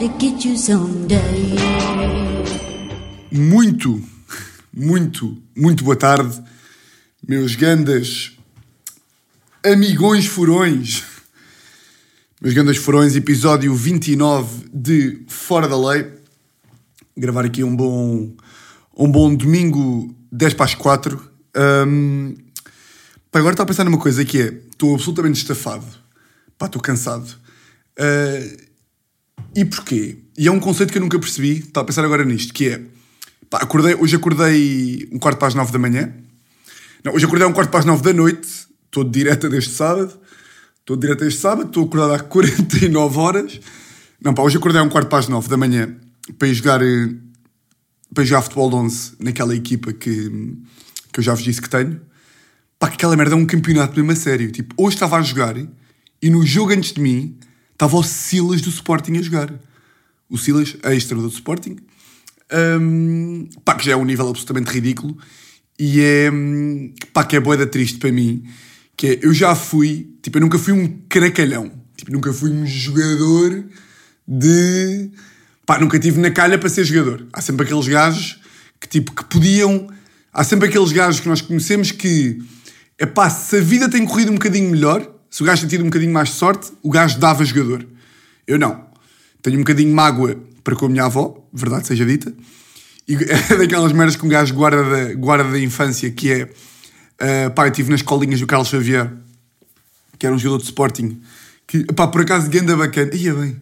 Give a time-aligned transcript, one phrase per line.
[0.00, 1.20] to get you someday.
[3.30, 4.02] Muito,
[4.72, 6.42] muito, muito boa tarde,
[7.26, 8.32] meus gandas
[9.62, 11.04] amigões furões.
[12.40, 16.10] Meus gandas furões, episódio 29 de Fora da Lei.
[17.14, 18.34] Gravar aqui um bom,
[18.96, 21.30] um bom domingo 10 para as 4.
[21.86, 22.34] Um,
[23.34, 25.84] agora estou a pensar numa coisa que é, estou absolutamente estafado.
[26.58, 27.36] Estou cansado.
[27.98, 28.69] Uh,
[29.54, 30.18] e porquê?
[30.36, 32.80] E é um conceito que eu nunca percebi, estou a pensar agora nisto, que é,
[33.48, 36.12] pá, acordei, hoje acordei um quarto para as 9 da manhã.
[37.04, 38.48] Não, hoje acordei um quarto para as 9 da noite,
[38.86, 40.18] estou de direta deste sábado.
[40.90, 43.60] Estou de direta deste sábado, estou acordado há 49 horas.
[44.20, 45.94] Não, pá, hoje acordei um quarto para as 9 da manhã
[46.36, 47.14] para ir jogar, eh,
[48.12, 50.56] para ir jogar futebol de 11 naquela equipa que,
[51.12, 52.00] que eu já vos disse que tenho.
[52.76, 54.50] Pá, que aquela merda é um campeonato mesmo a sério.
[54.50, 55.54] Tipo, hoje estava a jogar
[56.20, 57.38] e no jogo antes de mim
[57.80, 59.54] estava o Silas do Sporting a jogar.
[60.28, 61.76] O Silas, extra do Sporting.
[62.52, 65.16] Um, pá, que já é um nível absolutamente ridículo.
[65.78, 66.30] E é,
[67.14, 68.44] pá, que é boeda triste para mim.
[68.94, 71.72] Que é, eu já fui, tipo, eu nunca fui um cracalhão.
[71.96, 73.64] Tipo, nunca fui um jogador
[74.28, 75.10] de...
[75.64, 77.26] Pá, nunca tive na calha para ser jogador.
[77.32, 78.40] Há sempre aqueles gajos
[78.78, 79.88] que, tipo, que podiam...
[80.30, 82.42] Há sempre aqueles gajos que nós conhecemos que...
[82.98, 85.82] É pá, se a vida tem corrido um bocadinho melhor, se o gajo tem tido
[85.82, 87.86] um bocadinho mais de sorte, o gajo dava jogador.
[88.46, 88.84] Eu não.
[89.40, 92.34] Tenho um bocadinho de mágoa para com a minha avó, verdade seja dita.
[93.06, 96.42] E é daquelas merdas que um gajo guarda da, guarda da infância, que é...
[96.42, 99.12] Uh, pá, eu estive nas escolinhas do Carlos Xavier,
[100.18, 101.20] que era um jogador de Sporting,
[101.66, 103.14] que, pá, por acaso, ganda bacana.
[103.14, 103.60] Ia bem,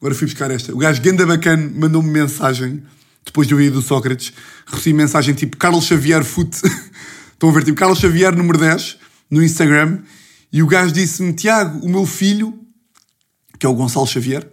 [0.00, 0.74] agora fui buscar esta.
[0.74, 2.82] O gajo ganda bacana mandou-me mensagem,
[3.24, 4.32] depois do vídeo do Sócrates,
[4.66, 6.56] recebi mensagem tipo Carlos Xavier Foot.
[7.32, 8.98] Estão a ver, tipo Carlos Xavier número 10,
[9.30, 10.00] no Instagram,
[10.52, 12.58] e o gajo disse-me, Tiago, o meu filho,
[13.58, 14.50] que é o Gonçalo Xavier,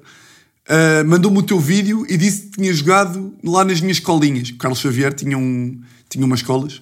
[0.69, 4.49] uh, mandou-me o teu vídeo e disse que tinha jogado lá nas minhas escolinhas.
[4.49, 6.81] O Carlos Xavier tinha, um, tinha umas escolas.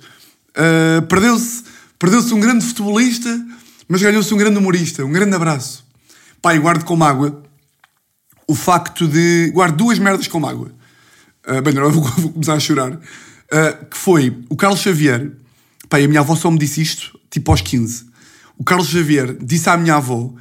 [0.49, 1.63] Uh, perdeu-se
[1.99, 3.29] perdeu-se um grande futebolista,
[3.87, 5.05] mas ganhou-se um grande humorista.
[5.05, 5.85] Um grande abraço.
[6.41, 7.43] Pai, guardo com mágoa
[8.45, 9.51] o facto de...
[9.53, 10.71] Guardo duas merdas com mágoa.
[11.47, 12.93] Uh, bem, não, vou, vou começar a chorar.
[12.93, 15.31] Uh, que foi o Carlos Xavier...
[15.87, 18.12] Pai, a minha avó só me disse isto, tipo aos 15
[18.57, 20.33] o Carlos Xavier disse à minha avó,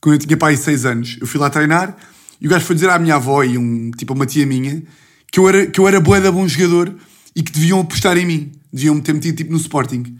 [0.00, 1.96] quando eu tinha pai 6 anos, eu fui lá treinar,
[2.40, 4.82] e o gajo foi dizer à minha avó e um, tipo uma tia minha
[5.30, 6.94] que eu era, que eu era bué da bom jogador
[7.34, 8.52] e que deviam apostar em mim.
[8.72, 10.16] Deviam me ter metido tipo no Sporting.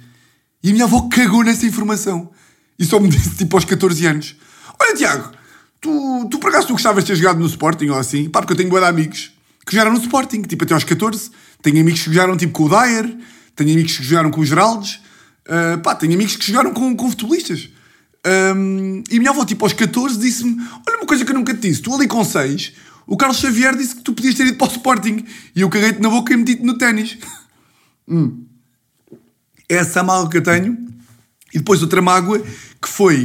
[0.62, 2.31] E a minha avó cagou nessa informação.
[2.78, 4.37] E só me disse tipo aos 14 anos:
[4.78, 5.31] Olha, Tiago,
[5.81, 8.28] tu, tu por acaso tu gostavas de ter jogado no Sporting ou assim?
[8.28, 9.33] Pá, porque eu tenho bué de amigos
[9.66, 11.31] que jogaram no Sporting, tipo até aos 14.
[11.62, 13.16] Tenho amigos que jogaram tipo com o Dyer,
[13.56, 15.00] tenho amigos que jogaram com os Geraldes.
[15.47, 17.69] Uh, pá, tenho amigos que jogaram com, com futebolistas.
[18.27, 20.56] Um, e minha avó, tipo, aos 14, disse-me:
[20.87, 22.73] Olha, uma coisa que eu nunca te disse, tu ali com 6,
[23.06, 25.25] o Carlos Xavier disse que tu podias ter ido para o Sporting.
[25.55, 27.19] E eu caguei-te na boca e meti-te no ténis.
[28.06, 28.45] hum.
[29.69, 30.77] Essa é a mágoa que eu tenho.
[31.53, 32.41] E depois outra mágoa
[32.81, 33.25] que foi.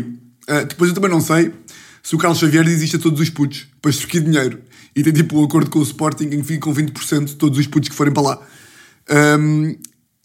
[0.49, 1.53] Uh, depois eu também não sei
[2.01, 4.61] se o Carlos Xavier diz isto a todos os putos para extorquir dinheiro.
[4.95, 7.59] E tem tipo um acordo com o Sporting em que fica com 20% de todos
[7.59, 8.39] os putos que forem para lá.
[9.39, 9.75] Um,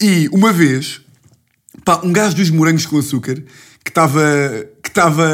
[0.01, 1.01] e uma vez
[1.85, 3.35] Pá, um gajo dos morangos com açúcar
[3.83, 4.21] que estava
[4.83, 5.27] que estava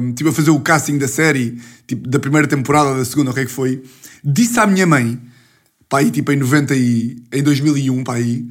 [0.00, 3.34] um, tipo, a fazer o casting da série, tipo, da primeira temporada da segunda, o
[3.34, 3.82] que é que foi,
[4.22, 5.18] disse à minha mãe,
[5.88, 8.46] pá, aí, tipo, em 90 e, em 2001, pá, aí,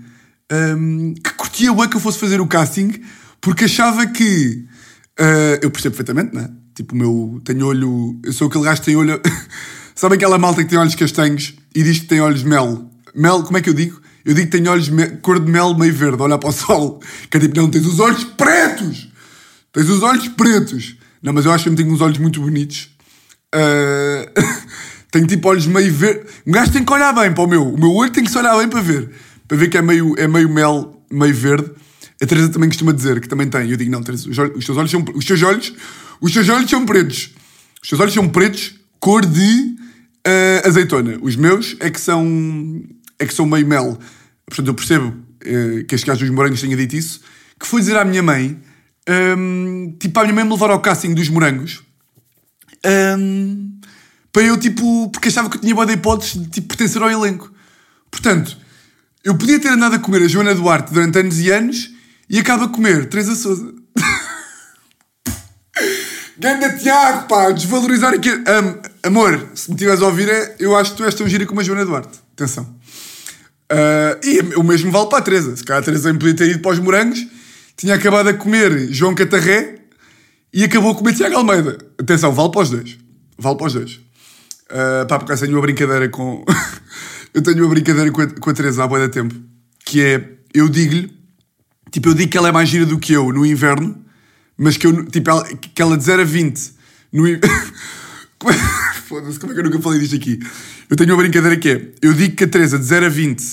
[0.51, 2.91] um, que curtia o que eu fosse fazer o casting
[3.41, 4.65] porque achava que
[5.19, 6.49] uh, eu percebo perfeitamente, né?
[6.75, 9.21] Tipo, o meu tenho olho, eu sou aquele gajo que tem olho.
[9.95, 12.89] Sabe aquela malta que tem olhos castanhos e diz que tem olhos mel?
[13.13, 13.99] Mel, como é que eu digo?
[14.25, 14.89] Eu digo que tenho olhos
[15.21, 17.01] cor de mel meio verde, olhar para o sol.
[17.29, 19.09] Que é tipo, não, tens os olhos pretos!
[19.71, 20.97] Tens os olhos pretos!
[21.21, 22.89] Não, mas eu acho que eu tenho uns olhos muito bonitos.
[23.53, 24.29] Uh...
[25.11, 26.25] tenho tipo olhos meio verde.
[26.45, 27.73] Um gajo tem que olhar bem para o meu.
[27.73, 29.09] O meu olho tem que se olhar bem para ver.
[29.47, 31.71] Para ver que é meio, é meio mel, meio verde.
[32.21, 33.69] A Teresa também costuma dizer que também tem.
[33.69, 35.03] Eu digo, não, Teresa, os, os teus olhos são.
[35.15, 35.73] Os teus olhos.
[36.21, 37.33] Os teus olhos são pretos.
[37.81, 39.75] Os teus olhos são pretos, cor de
[40.27, 41.17] uh, azeitona.
[41.21, 42.83] Os meus é que são
[43.19, 43.99] é que são meio mel.
[44.45, 47.21] Portanto, eu percebo eh, que este gajo dos morangos tenha dito isso.
[47.59, 48.59] Que foi dizer à minha mãe,
[49.37, 51.83] um, tipo, à minha mãe me levar ao casting dos morangos.
[53.17, 53.79] Um,
[54.31, 57.51] para eu, tipo, porque achava que eu tinha boa hipótese de tipo, pertencer ao elenco.
[58.09, 58.57] Portanto,
[59.23, 61.89] eu podia ter andado a comer a Joana Duarte durante anos e anos
[62.29, 63.73] e acaba a comer Teresa Souza.
[66.37, 68.31] Ganda Tiago, pá, desvalorizar aqui.
[68.31, 71.45] Um, amor, se me estiveres a ouvir, é, eu acho que tu és tão gira
[71.45, 72.17] como a Joana Duarte.
[72.33, 72.78] Atenção.
[73.71, 75.55] Uh, e o mesmo vale para a Teresa.
[75.55, 77.25] Se calhar a Teresa podia ter ido para os morangos,
[77.77, 79.75] tinha acabado a comer João Catarré
[80.51, 81.77] e acabou a comer Tiago Almeida.
[81.99, 82.97] Atenção, vale para os dois.
[83.37, 83.91] Vale para os dois.
[84.71, 86.43] Uh, pá, porque eu tenho uma brincadeira com.
[87.33, 89.35] eu tenho uma brincadeira com a, com a Teresa há boa da tempo.
[89.85, 91.11] Que é, eu digo-lhe,
[91.91, 94.03] tipo, eu digo que ela é mais gira do que eu no inverno,
[94.57, 96.73] mas que eu, tipo, ela, que ela de 0 a 20
[97.13, 97.23] no.
[99.09, 100.39] Foda-se, como é que eu nunca falei disto aqui?
[100.87, 103.43] Eu tenho uma brincadeira que é, eu digo que a Teresa de 0 a 20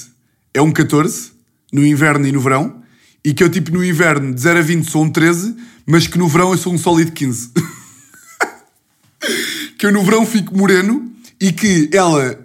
[0.53, 1.31] é um 14,
[1.73, 2.83] no inverno e no verão,
[3.25, 5.57] e que eu, tipo, no inverno de 0 a 20 sou um 13,
[5.87, 7.53] mas que no verão eu sou um sólido 15.
[9.79, 11.11] que eu no verão fico moreno
[11.41, 12.39] e que ela,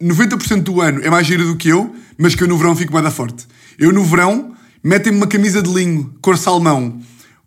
[0.00, 2.92] 90% do ano, é mais gira do que eu, mas que eu no verão fico
[2.92, 3.44] mais da forte.
[3.76, 4.54] Eu no verão,
[4.84, 7.02] metem-me uma camisa de linho, cor salmão,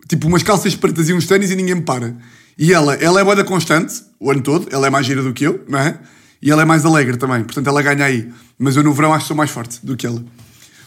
[0.10, 2.18] tipo umas calças pretas e uns tênis e ninguém me para.
[2.58, 3.96] E ela, ela é boa da constante,
[4.26, 6.00] o ano todo, ela é mais gira do que eu, não é?
[6.42, 8.34] E ela é mais alegre também, portanto ela ganha aí.
[8.58, 10.26] Mas eu no verão acho que sou mais forte do que ela.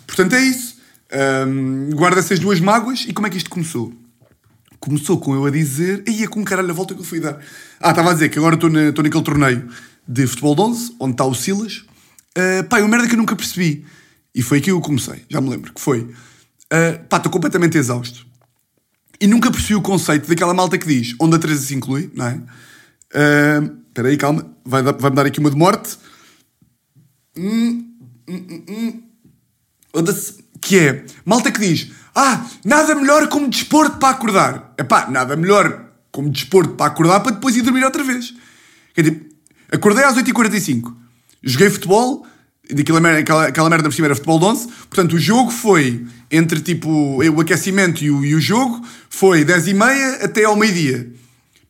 [0.09, 0.77] Portanto é isso.
[1.47, 3.93] Um, guarda essas duas mágoas e como é que isto começou?
[4.81, 7.39] Começou com eu a dizer, ia com caralho a volta que eu fui dar.
[7.81, 9.69] Ah, estava a dizer que agora estou naquele torneio
[10.07, 11.85] de futebol de 11, onde está o Silas.
[12.37, 13.85] Uh, pá, é uma merda que eu nunca percebi.
[14.35, 16.01] E foi aqui que eu comecei, já me lembro, que foi.
[16.01, 18.27] Uh, pá, estou completamente exausto.
[19.21, 22.27] E nunca percebi o conceito daquela malta que diz onde a Teresa se inclui, não
[22.27, 22.41] é?
[23.15, 25.99] Uh, espera aí, calma, vai, vai-me dar aqui uma de morte.
[27.37, 27.95] Hum,
[28.29, 29.03] hum, hum, hum.
[30.61, 34.75] Que é, malta que diz, ah, nada melhor como desporto para acordar.
[34.77, 38.35] É pá, nada melhor como desporto para acordar para depois ir dormir outra vez.
[38.97, 39.25] É tipo,
[39.71, 40.95] acordei às 8h45,
[41.43, 42.27] joguei futebol,
[42.71, 46.07] daquela merda, aquela, aquela merda por cima era futebol de 11, portanto o jogo foi
[46.31, 51.13] entre tipo o aquecimento e o, e o jogo, foi 10h30 até ao meio-dia.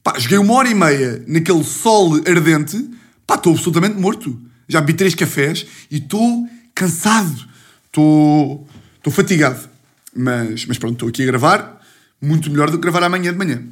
[0.08, 2.82] Pá, joguei uma hora e meia naquele sol ardente,
[3.26, 4.40] pá, estou absolutamente morto.
[4.66, 7.46] Já bebi três cafés e estou cansado,
[7.84, 8.66] estou
[9.10, 9.68] fatigado.
[10.16, 11.86] Mas, mas pronto, estou aqui a gravar,
[12.22, 13.62] muito melhor do que gravar amanhã de manhã.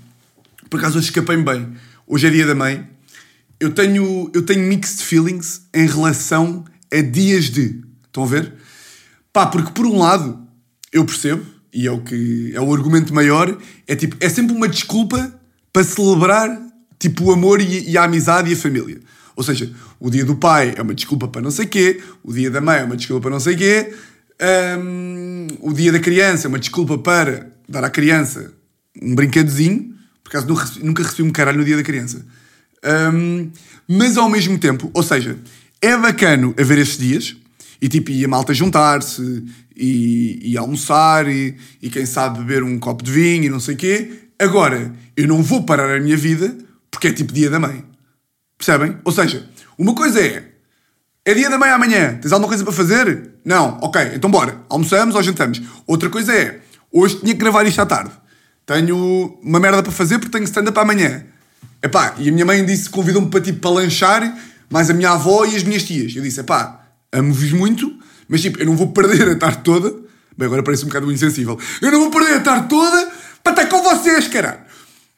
[0.68, 1.72] Por acaso hoje escapei-me bem.
[2.06, 2.86] Hoje é dia da mãe.
[3.58, 7.82] Eu tenho, eu tenho mixed feelings em relação a dias de.
[8.04, 8.52] Estão a ver?
[9.32, 10.46] Pá, porque por um lado,
[10.92, 13.56] eu percebo, e é o que é o argumento maior,
[13.86, 15.34] é tipo, é sempre uma desculpa
[15.76, 16.58] para celebrar
[16.98, 18.98] tipo o amor e, e a amizade e a família.
[19.36, 19.70] Ou seja,
[20.00, 22.78] o dia do pai é uma desculpa para não sei quê, o dia da mãe
[22.78, 23.92] é uma desculpa para não sei quê,
[24.80, 28.54] um, o dia da criança é uma desculpa para dar à criança
[29.02, 29.94] um brinquedozinho,
[30.24, 32.24] por acaso nunca recebi um caralho no dia da criança.
[33.12, 33.50] Um,
[33.86, 35.36] mas ao mesmo tempo, ou seja,
[35.82, 37.36] é bacano haver estes dias
[37.82, 39.44] e tipo, e a malta juntar-se
[39.76, 43.74] e, e, almoçar e, e quem sabe beber um copo de vinho e não sei
[43.74, 44.25] o quê.
[44.38, 46.56] Agora, eu não vou parar a minha vida
[46.90, 47.84] porque é tipo dia da mãe.
[48.58, 48.96] Percebem?
[49.04, 49.48] Ou seja,
[49.78, 50.56] uma coisa é
[51.28, 53.30] é dia da mãe amanhã, tens alguma coisa para fazer?
[53.44, 55.60] Não, ok, então bora, almoçamos ou jantamos.
[55.84, 56.60] Outra coisa é,
[56.92, 58.12] hoje tinha que gravar isto à tarde.
[58.64, 61.24] Tenho uma merda para fazer porque tenho stand-up amanhã.
[61.82, 64.38] Epá, e a minha mãe disse, convidou-me para tipo para lanchar,
[64.70, 66.14] mais a minha avó e as minhas tias.
[66.14, 67.92] Eu disse, epá, amo-vos muito,
[68.28, 69.90] mas tipo, eu não vou perder a tarde toda.
[70.38, 71.58] Bem, agora parece um bocado insensível.
[71.82, 73.10] Eu não vou perder a tarde toda
[73.52, 74.60] para estar com vocês, caralho.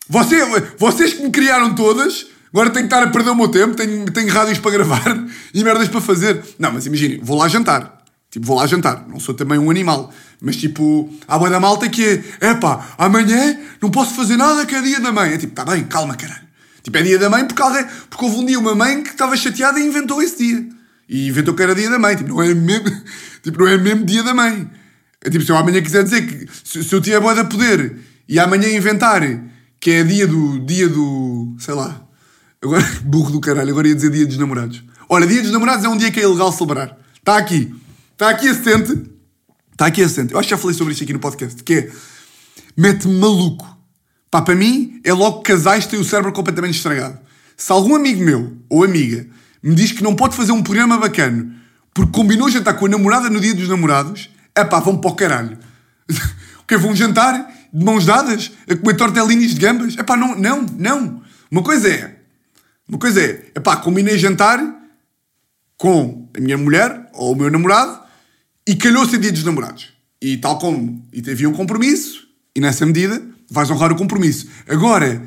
[0.08, 0.36] Você,
[0.78, 4.10] vocês que me criaram todas, agora tenho que estar a perder o meu tempo, tenho,
[4.10, 5.02] tenho rádios para gravar
[5.52, 6.42] e merdas para fazer.
[6.58, 7.98] Não, mas imagine, vou lá jantar.
[8.30, 9.06] Tipo, vou lá jantar.
[9.08, 10.12] Não sou também um animal.
[10.40, 14.74] Mas tipo, há boa da malta que é, epá, amanhã não posso fazer nada que
[14.74, 15.32] é dia da mãe.
[15.32, 16.46] É tipo, tá bem, calma, caralho.
[16.82, 19.36] Tipo, é dia da mãe porque, alguém, porque houve um dia uma mãe que estava
[19.36, 20.68] chateada e inventou esse dia.
[21.08, 22.16] E inventou que era dia da mãe.
[22.16, 22.90] Tipo, não é mesmo,
[23.42, 24.70] tipo, não é mesmo dia da mãe.
[25.24, 27.96] É tipo, se eu amanhã quiser dizer que se, se eu tiver boa da poder
[28.28, 29.22] e amanhã inventar
[29.80, 30.60] que é dia do.
[30.60, 31.56] dia do.
[31.58, 32.02] sei lá.
[32.62, 34.82] Agora, burro do caralho, agora ia dizer dia dos namorados.
[35.08, 36.96] Olha, dia dos namorados é um dia que é ilegal celebrar.
[37.16, 37.74] Está aqui.
[38.12, 38.92] Está aqui assente.
[39.72, 40.32] Está aqui assente.
[40.32, 41.62] Eu acho que já falei sobre isto aqui no podcast.
[41.62, 41.90] Que é.
[42.76, 43.78] Mete-me maluco
[44.30, 47.18] Pá, para mim é logo que casais têm o cérebro completamente estragado.
[47.56, 49.26] Se algum amigo meu ou amiga
[49.62, 51.50] me diz que não pode fazer um programa bacana
[51.94, 55.14] porque combinou jantar com a namorada no dia dos namorados, é pá, vão para o
[55.14, 55.58] caralho.
[56.60, 59.96] o que Vão jantar de mãos dadas a comer tortelinhas de gambas?
[59.96, 61.22] É pá, não, não, não.
[61.50, 62.16] Uma coisa é,
[62.88, 64.60] uma coisa é, é pá, combinei jantar
[65.76, 68.00] com a minha mulher ou o meu namorado
[68.66, 69.92] e calhou-se a dia dos namorados.
[70.20, 74.48] E tal como, e teve um compromisso, e nessa medida vais honrar o compromisso.
[74.68, 75.22] Agora,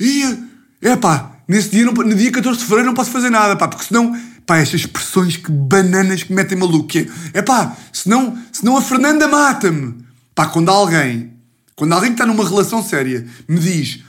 [0.00, 0.38] ia,
[0.80, 3.84] é pá, nesse dia, no dia 14 de fevereiro não posso fazer nada, pá, porque
[3.84, 6.88] senão, pá, estas expressões que bananas que metem maluco,
[7.32, 9.94] é pá, senão, senão a Fernanda mata-me.
[10.34, 11.32] Pá, quando alguém,
[11.76, 14.00] quando alguém que está numa relação séria me diz,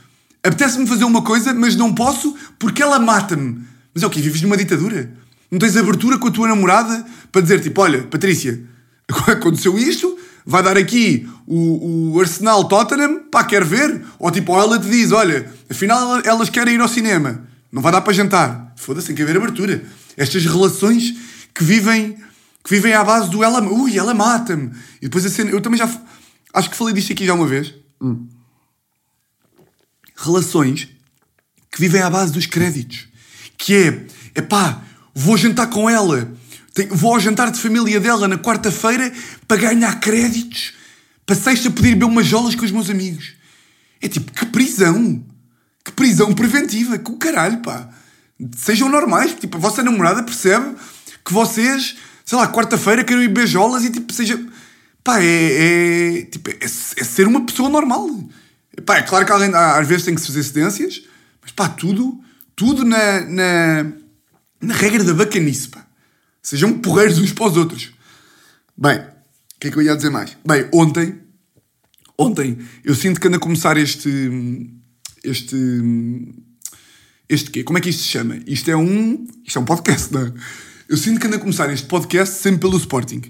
[0.44, 3.62] apetece-me fazer uma coisa, mas não posso porque ela mata-me.
[3.94, 4.20] Mas é o quê?
[4.20, 5.12] Vives numa ditadura?
[5.50, 8.62] Não tens abertura com a tua namorada para dizer tipo, olha, Patrícia,
[9.28, 14.04] aconteceu isto, vai dar aqui o, o Arsenal Tottenham, pá, quer ver?
[14.20, 17.48] Ou tipo, ou ela te diz, olha, afinal elas querem ir ao cinema.
[17.72, 18.74] Não vai dar para jantar.
[18.76, 19.84] Foda-se, tem que haver abertura.
[20.18, 21.14] Estas relações
[21.54, 22.18] que vivem,
[22.64, 24.72] que vivem à base do ela, ui, ela mata-me.
[25.02, 25.90] E depois a cena, eu também já,
[26.54, 27.74] acho que falei disto aqui já uma vez.
[28.02, 28.28] Hum.
[30.16, 30.90] Relações
[31.72, 33.08] que vivem à base dos créditos.
[33.58, 34.82] Que é, é pá,
[35.14, 36.32] vou jantar com ela,
[36.90, 39.12] vou ao jantar de família dela na quarta-feira
[39.48, 40.74] para ganhar créditos,
[41.26, 43.34] para sexta poder beber umas jolas com os meus amigos.
[44.02, 45.26] É tipo, que prisão!
[45.84, 46.98] Que prisão preventiva!
[46.98, 47.90] Que o caralho, pá!
[48.58, 50.76] Sejam normais, tipo, a vossa namorada percebe
[51.24, 54.40] que vocês, sei lá, quarta-feira querem ir beijolas e tipo, seja.
[55.04, 58.10] Pá, é, é, tipo, é, é ser uma pessoa normal.
[58.86, 61.04] Pá, é claro que alguém, às vezes tem que se fazer cedências,
[61.42, 62.20] mas pá, tudo,
[62.56, 63.84] tudo na, na,
[64.62, 65.86] na regra da bacanice, pá.
[66.42, 67.92] Sejam porreiros uns para os outros.
[68.78, 70.38] Bem, o que é que eu ia dizer mais?
[70.46, 71.20] Bem, ontem,
[72.18, 74.10] ontem, eu sinto que anda a começar este,
[75.24, 75.56] este,
[77.28, 77.64] este quê?
[77.64, 78.40] Como é que isto se chama?
[78.46, 80.34] Isto é um, isto é um podcast, não é?
[80.88, 83.22] Eu sinto que anda a começar este podcast sempre pelo Sporting.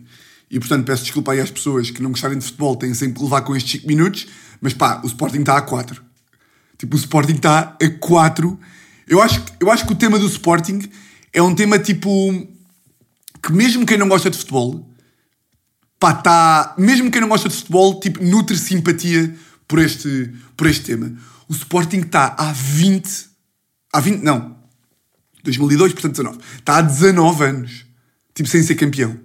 [0.49, 3.23] E portanto peço desculpa aí às pessoas que não gostarem de futebol, têm sempre que
[3.23, 4.27] levar com estes 5 minutos,
[4.61, 6.03] mas pá, o Sporting está a 4.
[6.77, 8.59] Tipo, o Sporting está a 4.
[9.07, 10.81] Eu acho, eu acho que o tema do Sporting
[11.31, 12.09] é um tema tipo.
[13.41, 14.89] que mesmo quem não gosta de futebol,
[15.99, 16.75] pá, tá.
[16.77, 19.35] Mesmo quem não gosta de futebol, tipo, nutre simpatia
[19.67, 21.15] por este, por este tema.
[21.47, 23.34] O Sporting está há 20.
[23.95, 24.21] Há 20.
[24.21, 24.55] Não.
[25.43, 26.39] 2002, portanto 19.
[26.59, 27.85] Está há 19 anos.
[28.33, 29.17] Tipo, sem ser campeão.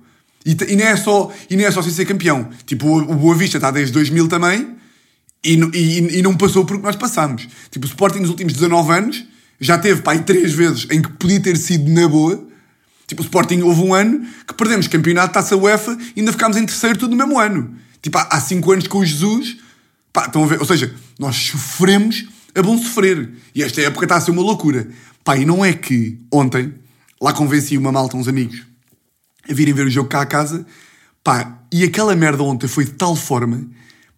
[0.46, 2.48] E, e, não é só, e não é só sem ser campeão.
[2.64, 4.76] Tipo, o, Boa Vista está desde 2000 também
[5.44, 7.48] e, e, e não passou por o que nós passamos.
[7.70, 9.24] Tipo, o Sporting nos últimos 19 anos
[9.60, 12.46] já teve, pá, três vezes em que podia ter sido na boa.
[13.08, 16.64] Tipo, o Sporting houve um ano que perdemos campeonato, taça UEFA e ainda ficámos em
[16.64, 17.74] terceiro tudo no mesmo ano.
[18.00, 19.56] Tipo, há, há cinco anos com o Jesus,
[20.12, 20.60] pá, estão a ver?
[20.60, 23.30] Ou seja, nós sofremos a bom sofrer.
[23.54, 24.88] E esta época está a ser uma loucura.
[25.24, 26.74] Pá, e não é que ontem
[27.20, 28.62] lá convenci uma malta, uns amigos,
[29.48, 30.66] a virem ver o jogo cá a casa,
[31.22, 33.68] pá, e aquela merda ontem foi de tal forma,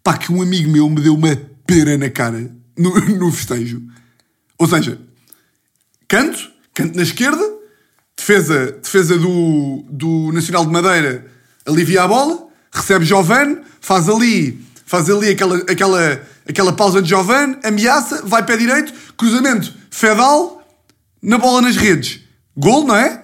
[0.01, 1.35] pá, que um amigo meu me deu uma
[1.67, 3.81] pera na cara no, no festejo.
[4.57, 4.99] Ou seja,
[6.07, 7.43] canto, canto na esquerda,
[8.15, 11.33] defesa, defesa do, do Nacional de Madeira
[11.65, 17.57] alivia a bola, recebe Giovane, faz ali, faz ali aquela, aquela, aquela pausa de Giovane,
[17.63, 20.65] ameaça, vai pé direito, cruzamento, Fedal,
[21.21, 22.21] na bola nas redes.
[22.55, 23.23] Gol, não é?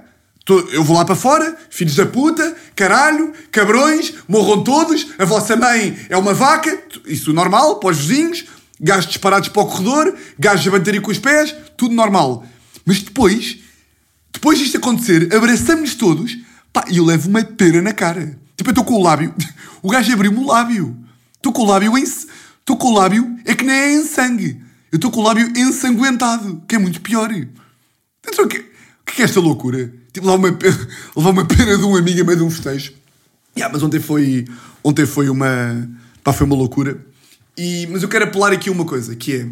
[0.72, 5.96] Eu vou lá para fora, filhos da puta, caralho, cabrões, morram todos, a vossa mãe
[6.10, 8.46] é uma vaca, isso normal, para os vizinhos,
[8.82, 12.44] gajos disparados para o corredor, gajos a baterem com os pés, tudo normal.
[12.84, 13.60] Mas depois,
[14.34, 16.36] depois disto acontecer, abraçamos todos,
[16.74, 18.36] pá, e eu levo uma pera na cara.
[18.56, 19.34] Tipo, eu estou com o lábio,
[19.84, 20.98] o gajo abriu-me o lábio.
[21.36, 22.04] Estou com o lábio em...
[22.70, 24.62] Estou com o lábio, é que nem é em sangue.
[24.92, 27.32] Eu estou com o lábio ensanguentado, que é muito pior.
[27.32, 29.92] Então, o que, o que é esta loucura?
[30.14, 30.50] Tipo, levar uma,
[31.18, 32.94] levar uma pena de um amigo a meio de um festejo.
[33.58, 34.46] Yeah, mas ontem foi,
[34.84, 35.90] ontem foi uma.
[36.24, 37.04] Pá, foi uma loucura.
[37.58, 39.50] E, mas eu quero apelar aqui uma coisa, que é.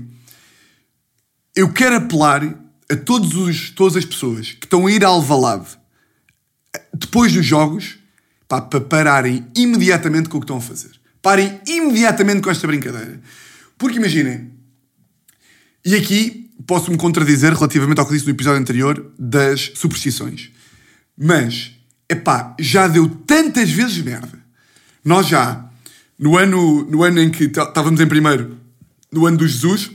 [1.56, 2.44] Eu quero apelar
[2.88, 5.70] a todos os, todas as pessoas que estão a ir a Alvalade
[6.94, 7.98] depois dos jogos
[8.48, 10.97] pá, para pararem imediatamente com o que estão a fazer.
[11.28, 13.20] Parem imediatamente com esta brincadeira.
[13.78, 14.50] Porque imaginem,
[15.84, 20.52] e aqui posso-me contradizer relativamente ao que disse no episódio anterior das superstições.
[21.18, 21.74] Mas,
[22.10, 24.40] epá, já deu tantas vezes merda.
[25.04, 25.70] Nós já,
[26.18, 28.58] no ano, no ano em que estávamos em primeiro,
[29.12, 29.92] no ano do Jesus,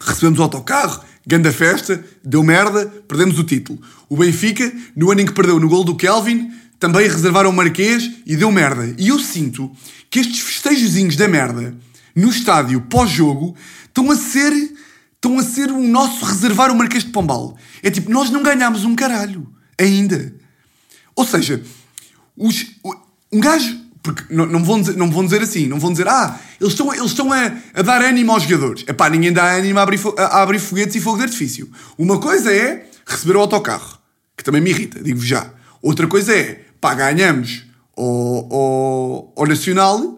[0.00, 3.80] recebemos o autocarro, grande festa, deu merda, perdemos o título.
[4.08, 8.10] O Benfica, no ano em que perdeu no gol do Kelvin, também reservaram o Marquês
[8.26, 8.92] e deu merda.
[8.98, 9.70] E eu sinto
[10.08, 11.76] que estes festejozinhos da merda
[12.16, 13.54] no estádio pós-jogo
[13.86, 14.52] estão a ser
[15.14, 17.54] estão a ser o nosso reservar o Marquês de Pombal.
[17.82, 19.46] É tipo, nós não ganhámos um caralho.
[19.78, 20.34] Ainda.
[21.14, 21.62] Ou seja,
[22.34, 22.66] os,
[23.30, 23.78] um gajo.
[24.02, 26.90] Porque não, não, vão dizer, não vão dizer assim, não vão dizer, ah, eles estão,
[26.90, 28.82] eles estão a, a dar ânimo aos jogadores.
[28.86, 31.70] É pá, ninguém dá ânimo a abrir, a abrir foguetes e fogo de artifício.
[31.98, 33.98] Uma coisa é receber o autocarro,
[34.34, 35.52] que também me irrita, digo já.
[35.82, 37.64] Outra coisa é, pá, ganhamos
[37.96, 40.16] ao, ao Nacional,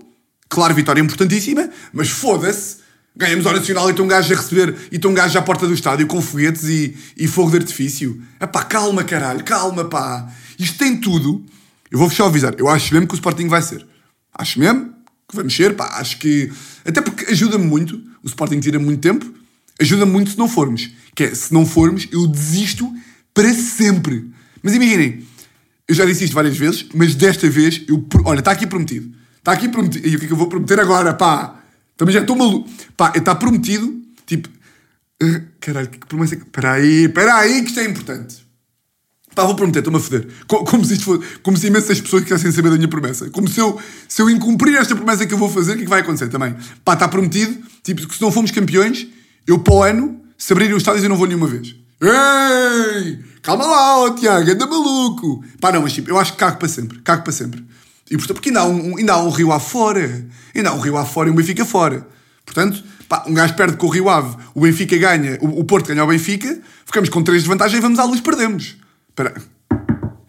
[0.49, 2.83] claro, vitória importantíssima, mas foda-se,
[3.14, 5.66] Ganhamos ao Nacional e estão um gajo a receber e estão um gajo à porta
[5.66, 8.23] do estádio com foguetes e, e fogo de artifício.
[8.40, 10.33] Epá, calma caralho, calma pá.
[10.59, 11.45] Isto tem tudo.
[11.90, 12.54] Eu vou fechar avisar.
[12.57, 13.87] Eu acho mesmo que o Sporting vai ser.
[14.33, 14.95] Acho mesmo
[15.28, 15.99] que vai mexer, pá.
[15.99, 16.50] Acho que.
[16.87, 18.00] Até porque ajuda-me muito.
[18.23, 19.31] O Sporting tira muito tempo.
[19.78, 20.88] Ajuda-me muito se não formos.
[21.14, 22.90] Que é, se não formos, eu desisto
[23.35, 24.31] para sempre.
[24.62, 25.23] Mas imaginem,
[25.89, 28.05] eu já disse isto várias vezes, mas desta vez eu.
[28.25, 29.12] Olha, está aqui prometido.
[29.39, 30.07] Está aqui prometido.
[30.07, 31.61] E o que é que eu vou prometer agora, pá?
[31.97, 32.71] Também já estou maluco.
[32.97, 34.49] Pá, está prometido, tipo,
[35.23, 36.35] Uh, caralho, que promessa.
[36.35, 38.45] Espera aí, espera aí, que isto é importante.
[39.35, 40.27] Pá, vou prometer, estou-me a foder.
[40.49, 43.31] Como, como, se isto fosse, como se imensas pessoas quisessem saber da minha promessa.
[43.31, 45.85] Como se eu, se eu incumprir esta promessa que eu vou fazer, o que é
[45.85, 46.57] que vai acontecer também?
[46.85, 49.07] Pá, está prometido, tipo, que se não formos campeões,
[49.47, 51.77] eu para o ano, se abrirem os estádios, eu não vou nenhuma vez.
[52.01, 53.21] Ei!
[53.43, 55.45] Calma lá, ó, Tiago, anda maluco.
[55.61, 57.01] Pá, não, mas tipo, eu acho que cago para sempre.
[57.01, 57.65] Cago para sempre.
[58.11, 60.27] E portanto, porque ainda há, um, ainda há um rio afora.
[60.55, 62.07] Ainda há um rio afora e um Benfica fora.
[62.45, 65.89] Portanto, pá, um gajo perde com o Rio Ave, o Benfica ganha, o, o Porto
[65.89, 68.77] ganha o Benfica, ficamos com três de vantagem e vamos à luz, perdemos.
[69.09, 69.35] Espera.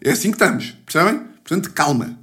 [0.02, 1.20] É assim que estamos, percebem?
[1.42, 2.18] Portanto, calma.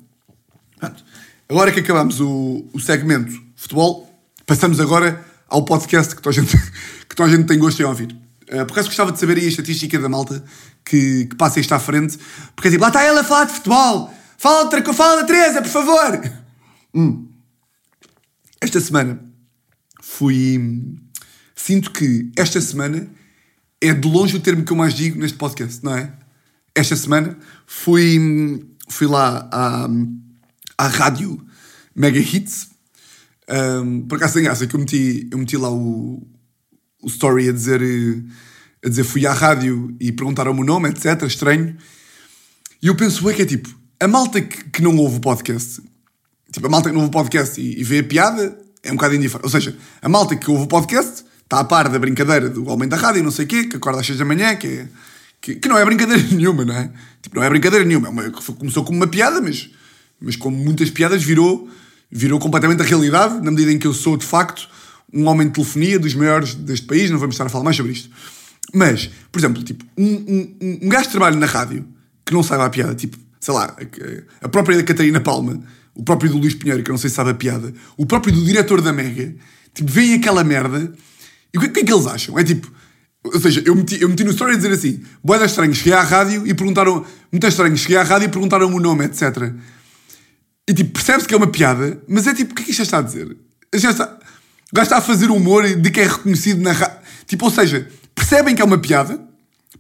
[1.49, 4.09] Agora que acabamos o, o segmento futebol,
[4.45, 6.57] passamos agora ao podcast que toda a gente,
[7.07, 8.15] que toda a gente tem gosto em ouvir.
[8.51, 10.43] Uh, por acaso gostava de saber aí a estatística da malta
[10.85, 12.17] que, que passa isto à frente,
[12.55, 15.61] porque é tipo, lá está ela a falar de futebol, fala, outra, fala da Teresa,
[15.61, 16.21] por favor.
[16.93, 17.27] Hum.
[18.59, 19.19] Esta semana
[20.01, 20.83] fui.
[21.55, 23.07] Sinto que esta semana
[23.79, 26.13] é de longe o termo que eu mais digo neste podcast, não é?
[26.75, 29.87] Esta semana fui, fui lá à,
[30.77, 31.43] à rádio
[31.95, 32.69] Mega Hits.
[33.49, 36.25] Um, por acaso tem graça que eu meti, eu meti lá o,
[37.01, 37.81] o story a dizer,
[38.83, 41.23] a dizer fui à rádio e perguntaram o meu nome, etc.
[41.23, 41.75] Estranho.
[42.81, 43.69] E eu penso bem que é tipo,
[43.99, 45.81] a malta que, que não ouve o podcast,
[46.51, 48.95] tipo, a malta que não ouve o podcast e, e vê a piada, é um
[48.95, 49.45] bocado indiferente.
[49.45, 52.89] Ou seja, a malta que ouve o podcast está a par da brincadeira do homem
[52.89, 54.87] da rádio, não sei o quê, que acorda às 6 da manhã, que, é,
[55.39, 56.91] que, que, não é brincadeira nenhuma, não é?
[57.21, 58.07] Tipo, não é brincadeira nenhuma.
[58.07, 59.69] É uma, começou como uma piada, mas,
[60.19, 61.69] mas como muitas piadas virou,
[62.09, 64.67] virou completamente a realidade, na medida em que eu sou, de facto,
[65.13, 67.91] um homem de telefonia dos maiores deste país, não vamos estar a falar mais sobre
[67.91, 68.09] isto.
[68.73, 70.13] Mas, por exemplo, tipo, um,
[70.61, 71.85] um, um gajo que trabalha na rádio,
[72.25, 75.61] que não saiba a piada, tipo, sei lá, a, a própria da Catarina Palma,
[75.93, 78.33] o próprio do Luís Pinheiro, que eu não sei se sabe a piada, o próprio
[78.33, 79.35] do diretor da Mega,
[79.73, 80.93] tipo, veem aquela merda
[81.53, 82.39] e o que, é que eles acham?
[82.39, 82.71] É tipo,
[83.23, 86.01] ou seja, eu meti, eu meti no story a dizer assim: Boeda estranho, cheguei à
[86.01, 87.05] rádio e perguntaram.
[87.31, 89.53] Muito estranho, cheguei à rádio e perguntaram-me o nome, etc.
[90.67, 92.83] E tipo, percebe-se que é uma piada, mas é tipo, o que é que isto
[92.83, 93.37] está a dizer?
[93.75, 94.17] Já está,
[94.73, 96.97] gajo está a fazer humor de que é reconhecido na rádio.
[97.25, 99.19] Tipo, ou seja, percebem que é uma piada,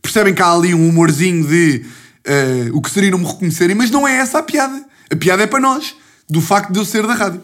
[0.01, 1.85] percebem que há ali um humorzinho de
[2.27, 4.83] uh, o que seria não me reconhecerem, mas não é essa a piada.
[5.11, 5.95] A piada é para nós
[6.29, 7.41] do facto de eu ser da rádio.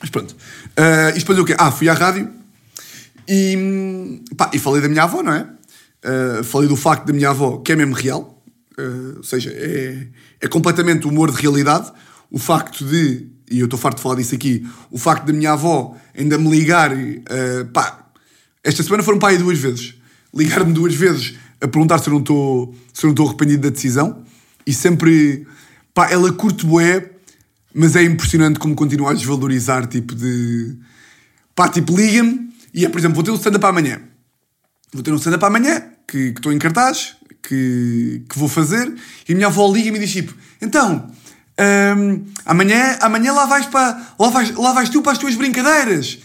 [0.00, 0.32] Mas pronto.
[0.32, 1.54] Uh, isto depois o quê?
[1.58, 2.30] Ah, fui à rádio
[3.28, 5.46] e, pá, e falei da minha avó, não é?
[6.04, 8.42] Uh, falei do facto da minha avó, que é mesmo real.
[8.78, 10.06] Uh, ou seja, é,
[10.40, 11.92] é completamente humor de realidade.
[12.30, 15.52] O facto de, e eu estou farto de falar disso aqui, o facto da minha
[15.52, 18.06] avó ainda me ligar, uh, pá,
[18.64, 19.94] esta semana foram para aí duas vezes.
[20.34, 24.24] Ligar-me duas vezes a perguntar se eu não estou, se não estou arrependido da decisão.
[24.66, 25.46] E sempre,
[25.92, 27.10] pá, ela curte bué
[27.74, 30.76] mas é impressionante como continua a desvalorizar, tipo de...
[31.54, 34.00] Pá, tipo, liga-me e é, por exemplo, vou ter um stand-up amanhã.
[34.92, 38.92] Vou ter um stand-up amanhã, que estou em cartaz, que, que vou fazer,
[39.28, 41.10] e a minha avó liga-me e diz tipo, então,
[41.96, 44.14] hum, amanhã, amanhã lá vais para...
[44.18, 46.18] Lá vais, lá vais tu para as tuas brincadeiras.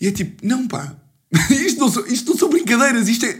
[0.00, 0.94] E é tipo, não pá,
[1.50, 3.38] isto não são, isto não são brincadeiras, isto é...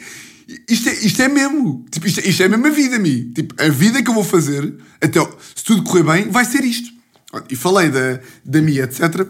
[0.69, 1.85] Isto é, isto é mesmo.
[1.91, 3.33] Tipo, isto, isto é mesmo a vida, mi.
[3.33, 5.19] Tipo, a vida que eu vou fazer, até
[5.57, 6.93] se tudo correr bem, vai ser isto.
[7.51, 9.27] E falei da, da Mia, etc.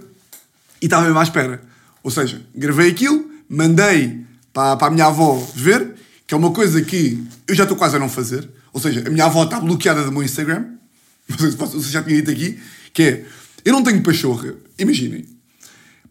[0.81, 1.63] E estava mesmo à espera.
[2.03, 5.95] Ou seja, gravei aquilo, mandei para, para a minha avó ver,
[6.27, 8.49] que é uma coisa que eu já estou quase a não fazer.
[8.73, 10.67] Ou seja, a minha avó está bloqueada do meu Instagram.
[11.29, 12.61] Não sei se você já tinha dito aqui.
[12.93, 13.25] Que é,
[13.65, 14.55] eu não tenho pachorra.
[14.79, 15.27] Imaginem.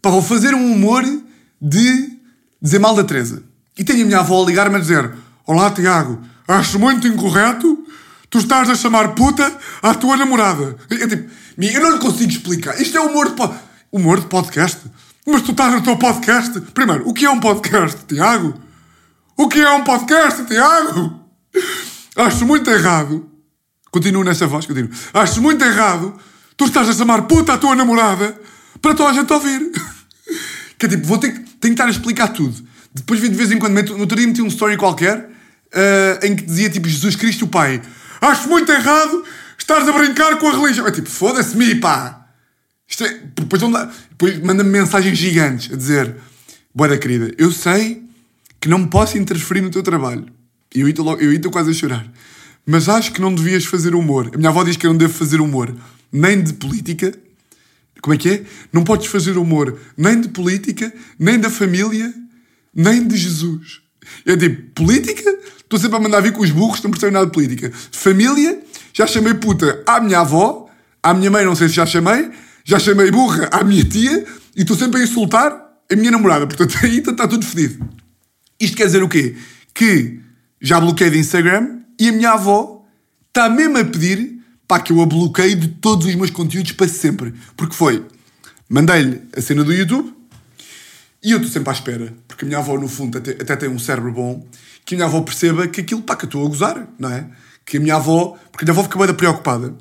[0.01, 1.03] Para vou fazer um humor
[1.61, 2.14] de
[2.65, 3.43] dizer mal da Teresa.
[3.77, 5.11] E tenho a minha avó a ligar-me a dizer
[5.45, 7.85] Olá, Tiago, acho muito incorreto
[8.27, 10.75] tu estás a chamar puta à tua namorada.
[10.89, 12.81] É tipo, eu não lhe consigo explicar.
[12.81, 13.53] Isto é humor de, po
[13.91, 14.79] humor de podcast.
[15.27, 16.59] Mas tu estás no teu podcast.
[16.73, 18.59] Primeiro, o que é um podcast, Tiago?
[19.37, 21.19] O que é um podcast, Tiago?
[22.15, 23.29] Acho muito errado.
[23.91, 24.89] Continuo nessa voz, continuo.
[25.13, 26.19] Acho muito errado.
[26.57, 28.39] Tu estás a chamar puta à tua namorada
[28.81, 29.71] para toda a gente ouvir.
[30.77, 32.55] Que é tipo, vou ter que, tenho que estar a explicar tudo.
[32.93, 36.43] Depois de vez em quando, no outro dia meti um story qualquer uh, em que
[36.43, 37.81] dizia tipo Jesus Cristo o Pai.
[38.21, 39.23] Acho muito errado
[39.57, 40.87] estares a brincar com a religião.
[40.87, 42.27] É tipo, foda-se-me, pá.
[42.87, 43.61] Isto é, depois
[44.11, 46.15] depois manda-me mensagens gigantes a dizer:
[46.73, 48.03] Boa querida, eu sei
[48.61, 50.25] que não posso interferir no teu trabalho.
[50.73, 52.07] E eu estou quase a chorar.
[52.65, 54.31] Mas acho que não devias fazer humor.
[54.33, 55.73] A minha avó diz que eu não devo fazer humor
[56.11, 57.13] nem de política.
[58.05, 58.43] Como é que é?
[58.71, 62.13] Não podes fazer humor nem de política, nem da família,
[62.71, 63.81] nem de Jesus.
[64.23, 65.27] Eu digo, política?
[65.57, 67.71] Estou sempre a mandar vir com os burros, não percebo nada de política.
[67.91, 68.61] Família?
[68.93, 70.69] Já chamei puta à minha avó,
[71.01, 72.29] à minha mãe, não sei se já chamei,
[72.63, 74.23] já chamei burra à minha tia
[74.55, 75.59] e estou sempre a insultar
[75.91, 76.45] a minha namorada.
[76.45, 77.89] Portanto, aí está tudo fedido.
[78.59, 79.35] Isto quer dizer o quê?
[79.73, 80.19] Que
[80.61, 82.85] já bloqueei de Instagram e a minha avó
[83.29, 84.34] está mesmo a pedir
[84.67, 87.33] para que eu a bloqueie de todos os meus conteúdos para sempre.
[87.55, 88.05] Porque foi,
[88.69, 90.13] mandei-lhe a cena do YouTube
[91.23, 93.69] e eu estou sempre à espera, porque a minha avó, no fundo, até, até tem
[93.69, 94.47] um cérebro bom,
[94.85, 97.27] que a minha avó perceba que aquilo, pá, que eu estou a gozar, não é?
[97.65, 99.75] Que a minha avó, porque a minha avó fica bem preocupada.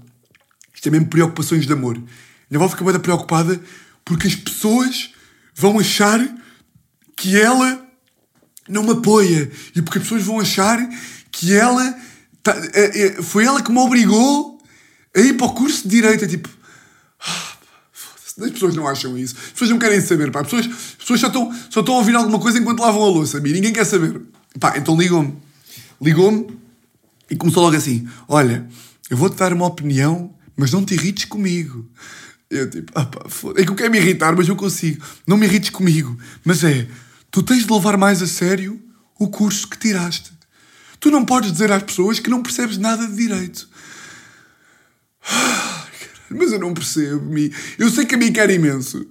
[0.75, 1.97] Isto é mesmo preocupações de amor.
[1.97, 2.01] A
[2.51, 3.61] minha avó fica bem preocupada
[4.05, 5.12] porque as pessoas
[5.55, 6.18] vão achar
[7.14, 7.87] que ela
[8.66, 9.51] não me apoia.
[9.77, 10.79] E porque as pessoas vão achar
[11.31, 11.94] que ela.
[12.42, 14.54] Tá, é, é, foi ela que me obrigou
[15.14, 16.24] a ir para o curso de Direito.
[16.24, 16.48] É tipo.
[17.20, 17.53] Ah,
[18.42, 19.37] as pessoas não acham isso.
[19.37, 20.31] As pessoas não querem saber.
[20.31, 20.40] Pá.
[20.40, 23.09] As, pessoas, as pessoas só estão, só estão a ouvir alguma coisa enquanto lavam a
[23.09, 23.38] louça.
[23.38, 24.20] E ninguém quer saber.
[24.59, 25.37] Pá, então ligou-me.
[26.00, 26.59] Ligou-me
[27.31, 28.66] e começou logo assim: Olha,
[29.09, 31.88] eu vou-te dar uma opinião, mas não te irrites comigo.
[32.50, 33.20] Eu tipo, ah pá,
[33.57, 35.05] é que eu quero me irritar, mas eu consigo.
[35.27, 36.16] Não me irrites comigo.
[36.44, 36.87] Mas é,
[37.31, 38.81] tu tens de levar mais a sério
[39.18, 40.33] o curso que tiraste.
[41.00, 43.68] Tu não podes dizer às pessoas que não percebes nada de direito.
[46.30, 47.32] Mas eu não percebo.
[47.78, 49.06] Eu sei que a mim quer imenso.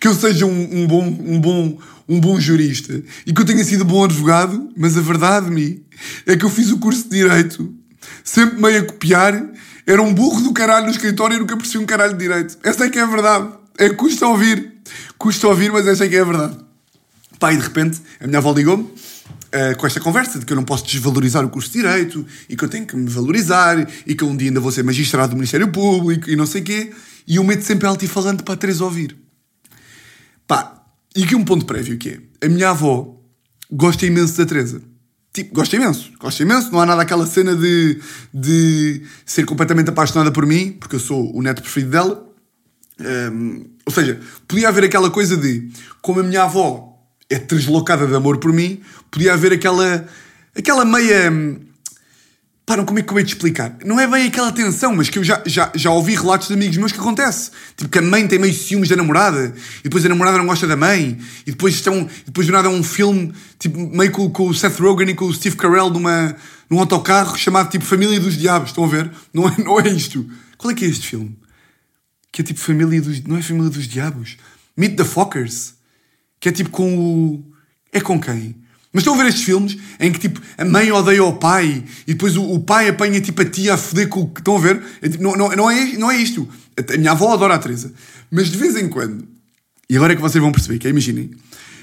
[0.00, 3.62] Que eu seja um, um, bom, um, bom, um bom jurista e que eu tenha
[3.64, 5.84] sido bom advogado, mas a verdade, me
[6.24, 7.74] é que eu fiz o curso de Direito
[8.22, 9.44] sempre meio a copiar.
[9.86, 12.58] Era um burro do caralho no escritório e nunca percebi um caralho de Direito.
[12.62, 13.48] Essa é que é a verdade.
[13.78, 14.72] É custa ouvir.
[15.18, 16.56] Custa ouvir, mas essa é que é a verdade.
[17.38, 18.88] Pá, e de repente a minha avó ligou-me
[19.56, 22.56] Uh, com esta conversa de que eu não posso desvalorizar o curso de Direito e
[22.56, 25.36] que eu tenho que me valorizar e que um dia ainda vou ser magistrado do
[25.36, 26.92] Ministério Público e não sei quê.
[27.26, 29.16] E eu meto sempre alto-falante para a Teresa ouvir.
[30.46, 33.18] Pá, e aqui um ponto prévio que é, a minha avó
[33.70, 34.82] gosta imenso da Teresa.
[35.32, 36.70] Tipo, gosta imenso, gosta imenso.
[36.70, 38.00] Não há nada aquela cena de,
[38.34, 42.26] de ser completamente apaixonada por mim, porque eu sou o neto preferido dela.
[42.98, 45.70] Um, ou seja, podia haver aquela coisa de,
[46.02, 46.95] como a minha avó
[47.28, 50.06] é deslocada de amor por mim, podia haver aquela,
[50.56, 51.32] aquela meia.
[52.64, 53.76] Pá, não como é que eu ia te explicar?
[53.84, 56.76] Não é bem aquela tensão, mas que eu já, já, já ouvi relatos de amigos
[56.76, 57.52] meus que acontece.
[57.76, 60.66] Tipo, que a mãe tem meio ciúmes da namorada, e depois a namorada não gosta
[60.66, 64.48] da mãe, e depois, estão, depois do nada é um filme, tipo, meio com, com
[64.48, 66.34] o Seth Rogen e com o Steve Carell numa,
[66.68, 68.70] num autocarro chamado tipo Família dos Diabos.
[68.70, 69.12] Estão a ver?
[69.32, 70.28] Não é, não é isto.
[70.58, 71.38] Qual é que é este filme?
[72.32, 73.22] Que é tipo Família dos.
[73.22, 74.36] Não é Família dos Diabos?
[74.76, 75.75] Meet the Fockers.
[76.46, 77.44] Que é tipo com o.
[77.92, 78.54] É com quem?
[78.92, 82.14] Mas estão a ver estes filmes em que tipo a mãe odeia o pai e
[82.14, 84.60] depois o, o pai apanha tipo a tia a foder com o que estão a
[84.60, 84.80] ver?
[85.02, 86.48] É, tipo, não, não, não, é, não é isto.
[86.76, 87.92] A minha avó adora a Teresa.
[88.30, 89.26] Mas de vez em quando,
[89.90, 91.32] e agora é que vocês vão perceber, que é, imaginem,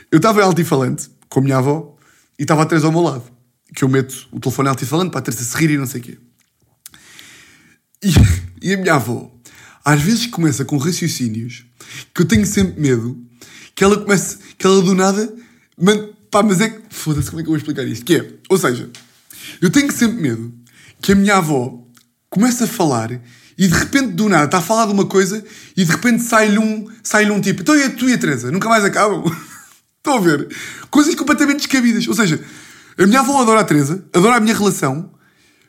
[0.09, 1.97] eu estava em altifalante com a minha avó
[2.39, 3.25] e estava a Teresa ao meu lado.
[3.75, 6.03] Que eu meto o telefone altifalante para a Teresa se rir e não sei o
[6.05, 6.17] quê.
[8.01, 8.13] E,
[8.69, 9.29] e a minha avó,
[9.83, 11.65] às vezes começa com raciocínios
[12.15, 13.21] que eu tenho sempre medo
[13.75, 15.33] que ela comece, que ela do nada.
[15.77, 16.81] Man, pá, mas é que.
[16.89, 18.05] Foda-se, como é que eu vou explicar isto?
[18.05, 18.89] Que é, ou seja,
[19.61, 20.53] eu tenho sempre medo
[21.01, 21.85] que a minha avó
[22.29, 23.11] comece a falar
[23.57, 25.43] e de repente do nada está a falar de uma coisa
[25.75, 28.51] e de repente sai-lhe um, sai um tipo, então e a tu e a Teresa?
[28.51, 29.25] Nunca mais acabam?
[29.97, 30.47] Estão a ver?
[30.89, 32.07] Coisas completamente descabidas.
[32.07, 32.39] Ou seja,
[32.97, 35.11] a minha avó adora a Teresa, adora a minha relação,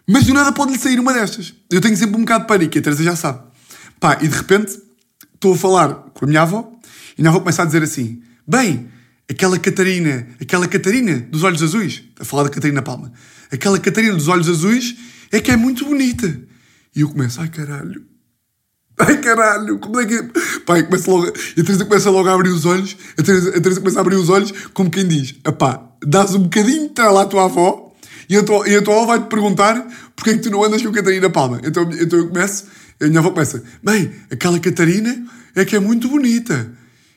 [0.07, 1.53] mas do nada pode-lhe sair uma destas.
[1.69, 3.41] Eu tenho sempre um bocado de pânico e a Teresa já sabe.
[3.99, 4.79] Pá, e de repente
[5.35, 6.73] estou a falar com a minha avó
[7.19, 8.89] e não vou começar a dizer assim: bem,
[9.29, 13.13] aquela Catarina, aquela Catarina dos olhos azuis, a falar da Catarina Palma,
[13.51, 14.97] aquela Catarina dos olhos azuis
[15.33, 16.41] é que é muito bonita.
[16.95, 18.05] E eu começo, ai caralho,
[18.99, 20.15] ai caralho, como é que.
[20.15, 20.23] É?
[20.65, 21.27] Pai, começa logo,
[21.57, 24.01] e a Teresa começa logo a abrir os olhos, a Teresa, a Teresa começa a
[24.01, 27.83] abrir os olhos, como quem diz: pá, dás um bocadinho de lá à tua avó.
[28.27, 30.81] E a tua, e a tua avó vai-te perguntar porque é que tu não andas
[30.81, 31.61] com a Catarina Palma.
[31.63, 32.65] Então, então eu começo,
[32.99, 36.73] a minha avó começa, bem, aquela Catarina é que é muito bonita.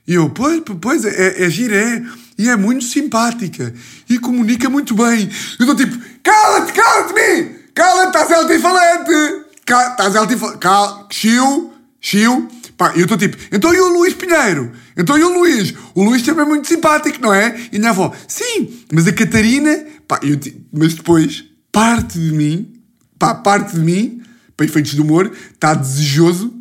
[0.08, 2.02] E eu, pois, pois é, é giré
[2.38, 3.74] e é muito simpática
[4.10, 5.30] e comunica muito bem.
[5.60, 7.58] Eu estou tipo, cala-te, cala-te-me!
[7.74, 9.12] Cala-te, estás altifalante!
[9.60, 10.60] Estás altifalante!
[10.60, 12.48] Cala, chiu, chiu.
[12.78, 14.72] Pá, eu estou tipo, então e o Luís Pinheiro?
[14.96, 15.74] Então e o Luís?
[15.94, 17.60] O Luís também é muito simpático, não é?
[17.72, 20.40] E minha avó, sim, mas a Catarina, pá, eu,
[20.72, 22.72] mas depois, parte de mim,
[23.18, 24.22] pá, parte de mim,
[24.56, 26.54] para efeitos de humor, está desejoso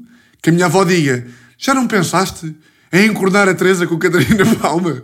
[0.43, 1.27] que a minha avó diga,
[1.59, 2.57] já não pensaste
[2.91, 5.03] é encordar a Teresa com a Catarina Palma.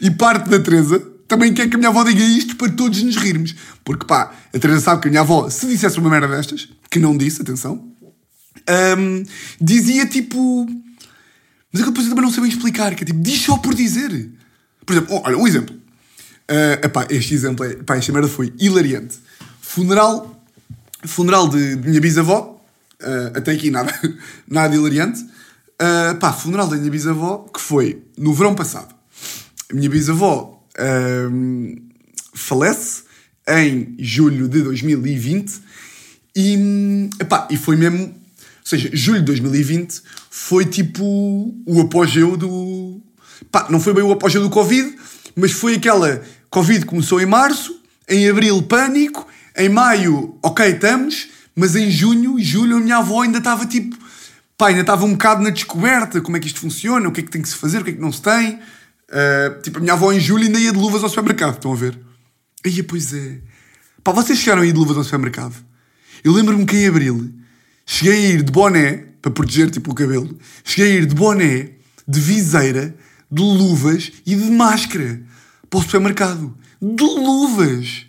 [0.00, 3.16] E parte da Teresa também quer que a minha avó diga isto para todos nos
[3.16, 3.54] rirmos.
[3.84, 6.98] Porque pá, a Teresa sabe que a minha avó, se dissesse uma merda destas, que
[6.98, 7.90] não disse, atenção,
[8.98, 9.22] um,
[9.60, 10.66] dizia tipo.
[11.72, 13.74] Mas aquilo depois eu também não sei bem explicar, que é tipo, diz só por
[13.74, 14.30] dizer.
[14.84, 15.74] Por exemplo, olha, um exemplo.
[16.50, 17.72] Uh, epá, este exemplo é.
[17.72, 19.18] Epá, esta merda foi hilariante.
[19.60, 20.36] Funeral.
[21.04, 22.60] Funeral de, de minha bisavó.
[23.00, 23.92] Uh, até aqui nada,
[24.48, 25.24] nada hilariante.
[25.80, 28.94] Uh, pá, funeral da minha bisavó, que foi no verão passado.
[29.70, 31.82] A minha bisavó uh,
[32.34, 33.04] falece
[33.48, 35.60] em julho de 2020
[36.36, 38.04] e, epá, e foi mesmo.
[38.04, 38.12] Ou
[38.64, 41.04] seja, julho de 2020 foi tipo
[41.66, 43.00] o apogeu do.
[43.50, 44.94] Pá, não foi bem o apogeu do Covid,
[45.34, 46.22] mas foi aquela.
[46.50, 52.76] Covid começou em março, em abril, pânico, em maio, ok, estamos, mas em junho julho
[52.76, 53.96] a minha avó ainda estava tipo.
[54.60, 57.22] Pá, ainda estava um bocado na descoberta, como é que isto funciona, o que é
[57.22, 58.56] que tem que se fazer, o que é que não se tem.
[59.08, 61.76] Uh, tipo, a minha avó em julho ainda ia de luvas ao supermercado, estão a
[61.76, 61.98] ver?
[62.62, 63.38] Aí, pois é.
[64.04, 65.54] Pá, vocês chegaram a ir de luvas ao supermercado?
[66.22, 67.32] Eu lembro-me que em abril
[67.86, 71.70] cheguei a ir de boné, para proteger tipo o cabelo, cheguei a ir de boné,
[72.06, 72.94] de viseira,
[73.32, 75.22] de luvas e de máscara
[75.70, 76.54] para o supermercado.
[76.82, 78.04] De luvas!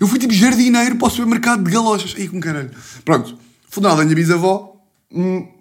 [0.00, 2.14] Eu fui tipo jardineiro para o supermercado de galochas.
[2.16, 2.70] Aí com caralho.
[3.04, 4.80] Pronto, funeral da minha bisavó,
[5.12, 5.59] hum,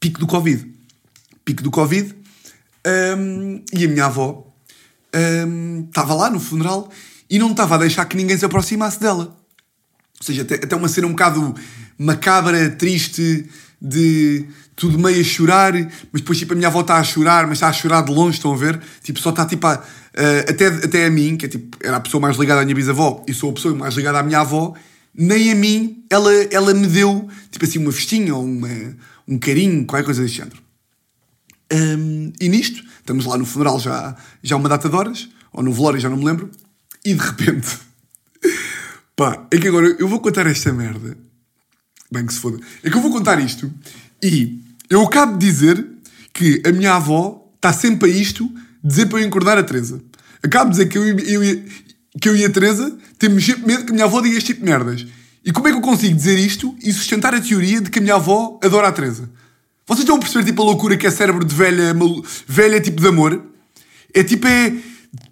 [0.00, 0.66] pico do Covid.
[1.44, 2.14] Pico do Covid.
[3.16, 4.50] Um, e a minha avó
[5.46, 6.90] um, estava lá no funeral
[7.28, 9.36] e não estava a deixar que ninguém se aproximasse dela.
[10.18, 11.54] Ou seja, até, até uma cena um bocado
[11.98, 13.46] macabra, triste,
[13.80, 15.74] de tudo meio a chorar,
[16.10, 18.38] mas depois tipo a minha avó está a chorar, mas está a chorar de longe,
[18.38, 18.80] estão a ver?
[19.02, 22.00] Tipo, só está tipo a, uh, até, até a mim, que é tipo, era a
[22.00, 24.74] pessoa mais ligada à minha bisavó e sou a pessoa mais ligada à minha avó,
[25.14, 28.68] nem a mim ela, ela me deu tipo assim uma festinha ou uma,
[29.30, 30.60] um carinho, qualquer coisa desse género.
[31.72, 35.72] Um, e nisto, estamos lá no funeral já, já uma data de horas, ou no
[35.72, 36.50] velório, já não me lembro,
[37.04, 37.78] e de repente
[39.16, 41.16] Pá, é que agora eu vou contar esta merda.
[42.10, 42.58] Bem que se foda.
[42.82, 43.70] É que eu vou contar isto
[44.22, 45.86] e eu acabo de dizer
[46.32, 48.50] que a minha avó está sempre a isto
[48.82, 50.02] dizer para eu encordar a Teresa.
[50.42, 51.64] Acabo de dizer que eu, eu, eu,
[52.18, 54.64] que eu e a Teresa temos sempre medo que a minha avó diga este tipo
[54.64, 55.06] de merdas.
[55.44, 58.02] E como é que eu consigo dizer isto e sustentar a teoria de que a
[58.02, 59.30] minha avó adora a Teresa?
[59.86, 61.94] Vocês estão a perceber tipo a loucura que é cérebro de velha,
[62.46, 63.42] velha tipo de amor?
[64.12, 64.72] É tipo, é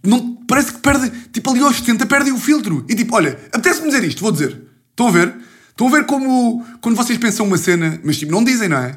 [0.03, 2.85] não, parece que perde, tipo ali aos 70, perdem o filtro.
[2.89, 4.61] E tipo, olha, apetece-me dizer isto, vou dizer.
[4.91, 5.35] Estão a ver?
[5.71, 8.97] Estão a ver como, quando vocês pensam uma cena, mas tipo, não dizem, não é?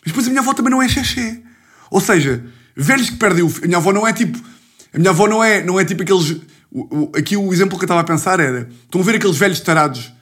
[0.00, 1.40] Mas depois a minha avó também não é xexé.
[1.90, 2.44] Ou seja,
[2.76, 3.64] velhos que perdem o filtro.
[3.64, 4.38] A minha avó não é tipo.
[4.92, 6.30] A minha avó não é, não é tipo aqueles.
[6.70, 8.68] O, o, aqui o exemplo que eu estava a pensar era.
[8.84, 10.13] Estão a ver aqueles velhos tarados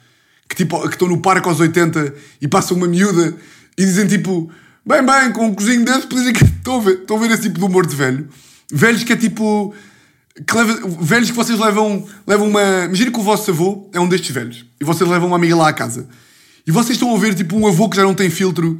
[0.53, 3.35] que, tipo, que estão no parque aos 80 e passam uma miúda
[3.77, 4.49] e dizem tipo.
[4.85, 6.43] Bem, bem, com um cozinho desse, dizem que.
[6.43, 8.27] Estão a ver, estão a ver esse tipo de humor de velho.
[8.71, 9.73] Velhos que é tipo
[10.45, 12.85] que leva, velhos que vocês levam, levam uma.
[12.85, 15.69] Imagina que o vosso avô é um destes velhos e vocês levam uma amiga lá
[15.69, 16.07] à casa
[16.65, 18.79] e vocês estão a ver tipo um avô que já não tem filtro,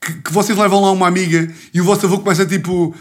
[0.00, 2.94] que, que vocês levam lá uma amiga e o vosso avô começa tipo: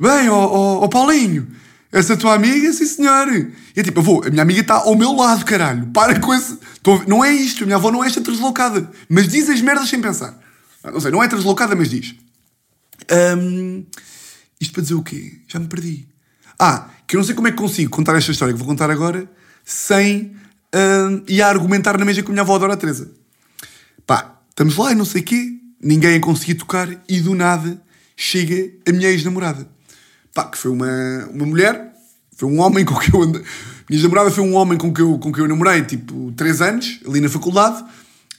[0.00, 1.46] Bem, ó oh, oh, oh, Paulinho,
[1.92, 3.28] essa tua amiga, sim senhor.
[3.28, 6.58] E é tipo, avô, a minha amiga está ao meu lado, caralho, para com esse.
[7.06, 10.00] Não é isto, a minha avó não é esta translocada, mas diz as merdas sem
[10.00, 10.40] pensar.
[10.82, 12.14] Não sei, não é translocada, mas diz.
[13.38, 13.84] Um,
[14.58, 15.40] isto para dizer o quê?
[15.46, 16.08] Já me perdi.
[16.58, 18.90] Ah, que eu não sei como é que consigo contar esta história que vou contar
[18.90, 19.30] agora
[19.64, 20.34] sem
[20.74, 23.10] uh, ir a argumentar na mesa com a minha avó Dora Teresa.
[24.06, 27.80] Pá, estamos lá e não sei o quê, ninguém a conseguir tocar e do nada
[28.16, 29.68] chega a minha ex-namorada.
[30.34, 31.92] Pá, que foi uma, uma mulher,
[32.36, 33.42] foi um homem com que eu andei.
[33.88, 37.00] Minha ex-namorada foi um homem com que eu, com que eu namorei tipo 3 anos,
[37.06, 37.84] ali na faculdade.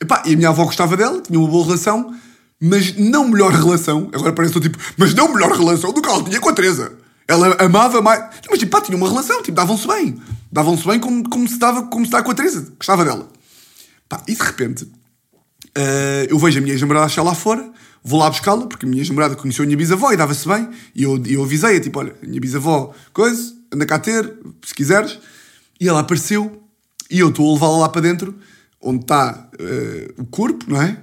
[0.02, 2.14] E, pá, e a minha avó gostava dela, tinha uma boa relação,
[2.60, 4.10] mas não melhor relação.
[4.14, 6.54] Agora parece que estou tipo, mas não melhor relação do que ela tinha com a
[6.54, 6.94] Teresa.
[7.28, 8.24] Ela amava mais.
[8.50, 10.18] Mas tipo, pá, tinha uma relação, tipo, davam-se bem.
[10.52, 12.74] Davam-se bem como, como, se dava, como se dá com a Teresa.
[12.78, 13.30] Gostava dela.
[14.10, 14.88] Pá, e de repente,
[15.78, 17.72] uh, eu vejo a minha ex-namorada achar lá fora,
[18.04, 20.70] vou lá buscá-la, porque a minha ex-namorada conheceu a minha bisavó e dava-se bem.
[20.96, 24.34] E eu, eu avisei-a, tipo, olha, a minha bisavó, coisa, anda cá ter,
[24.64, 25.20] se quiseres.
[25.80, 26.64] E ela apareceu
[27.10, 28.36] e eu estou a levá-la lá para dentro,
[28.82, 30.98] onde está uh, o corpo, não é?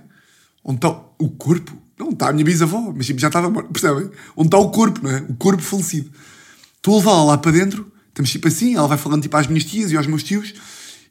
[0.65, 1.77] Onde está o corpo?
[1.99, 4.11] Não, está a minha bisavó, mas tipo, já estava morta, percebem?
[4.37, 5.25] Onde está o corpo, não é?
[5.29, 6.11] O corpo falecido.
[6.77, 9.65] Estou a levá-la lá para dentro, estamos tipo assim, ela vai falando tipo às minhas
[9.65, 10.55] tias e aos meus tios,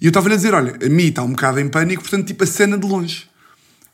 [0.02, 2.44] e eu estava-lhe a dizer: olha, a mim está um bocado em pânico, portanto, tipo
[2.44, 3.29] a cena de longe.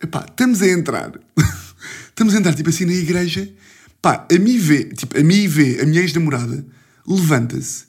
[0.02, 1.12] Epá, estamos a entrar,
[2.10, 3.52] estamos a entrar tipo assim na igreja,
[4.02, 6.66] pá, a mim vê, tipo, a mim vê a minha ex-namorada,
[7.08, 7.86] levanta-se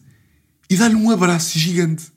[0.69, 2.13] e dá-lhe um abraço gigante.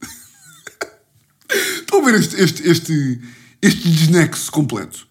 [1.80, 3.20] Estão a ver este, este, este,
[3.60, 5.06] este desnexo completo?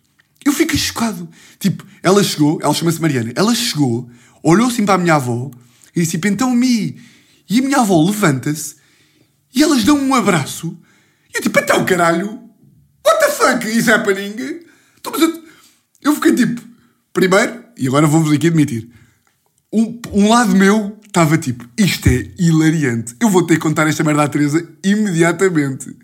[0.46, 1.30] Eu fiquei chocado.
[1.60, 4.10] Tipo, ela chegou, ela chama-se Mariana, ela chegou,
[4.42, 5.50] olhou assim para a minminha avó
[5.96, 7.00] e disse: tipo, então, Mi.
[7.50, 8.76] E a minha avó levanta-se
[9.54, 10.78] e elas dão um abraço.
[11.34, 12.43] E eu, tipo, então, caralho,
[13.44, 14.36] fuck is happening?
[15.00, 15.44] Então, eu,
[16.02, 16.62] eu fiquei tipo,
[17.12, 18.90] primeiro, e agora vou-vos aqui admitir,
[19.72, 23.16] um, um lado meu estava tipo, isto é hilariante.
[23.20, 25.96] Eu vou ter que contar esta merda à Teresa imediatamente.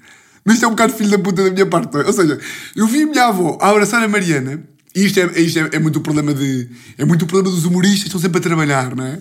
[0.45, 2.05] Mas isto é um bocado filho da puta da minha parte, não é?
[2.05, 2.39] Ou seja,
[2.75, 4.63] eu vi a minha avó a abraçar a Mariana,
[4.95, 6.69] e isto é, isto é, é muito o problema de.
[6.97, 9.19] É muito o problema dos humoristas, estão sempre a trabalhar, não é?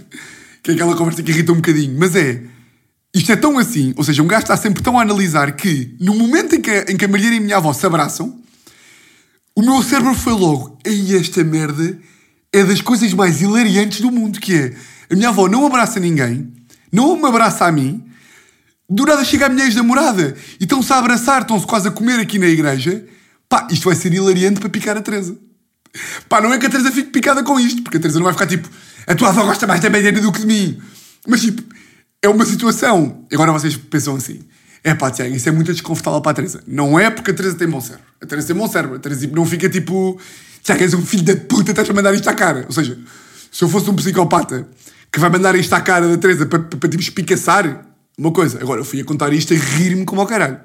[0.63, 1.97] Que é aquela conversa que irrita um bocadinho.
[1.99, 2.43] Mas é.
[3.19, 6.15] Isto é tão assim, ou seja, um gajo está sempre tão a analisar que no
[6.15, 8.41] momento em que, em que a Mariana e a minha avó se abraçam,
[9.57, 11.99] o meu cérebro foi logo, ei, esta merda
[12.53, 14.73] é das coisas mais hilariantes do mundo, que é,
[15.11, 16.53] a minha avó não abraça ninguém,
[16.93, 18.05] não me abraça a mim,
[18.89, 22.39] do nada chega a minha ex-namorada e estão-se a abraçar, estão-se quase a comer aqui
[22.39, 23.05] na igreja,
[23.49, 25.37] pá, isto vai ser hilariante para picar a Teresa.
[26.29, 28.33] Pá, não é que a Teresa fique picada com isto, porque a Teresa não vai
[28.33, 28.69] ficar tipo,
[29.09, 30.81] a tua avó gosta mais da Mariana do que de mim.
[31.27, 31.63] Mas tipo,
[32.23, 33.27] é uma situação.
[33.33, 34.41] Agora vocês pensam assim,
[34.83, 36.63] é pá, Tiago, isso é muito desconfortável para a Teresa.
[36.67, 38.07] Não é porque a Teresa tem bom cérebro.
[38.21, 38.97] A Teresa tem bom cérebro.
[38.97, 40.21] A Teresa tipo, não fica tipo,
[40.63, 42.65] Tiago, és um filho da puta, estás a mandar isto à cara.
[42.67, 42.99] Ou seja,
[43.51, 44.69] se eu fosse um psicopata
[45.11, 47.87] que vai mandar isto à cara da Teresa para, para, para tipo espicaçar,
[48.19, 48.61] uma coisa.
[48.61, 50.59] Agora, eu fui a contar isto a rir-me como ao caralho.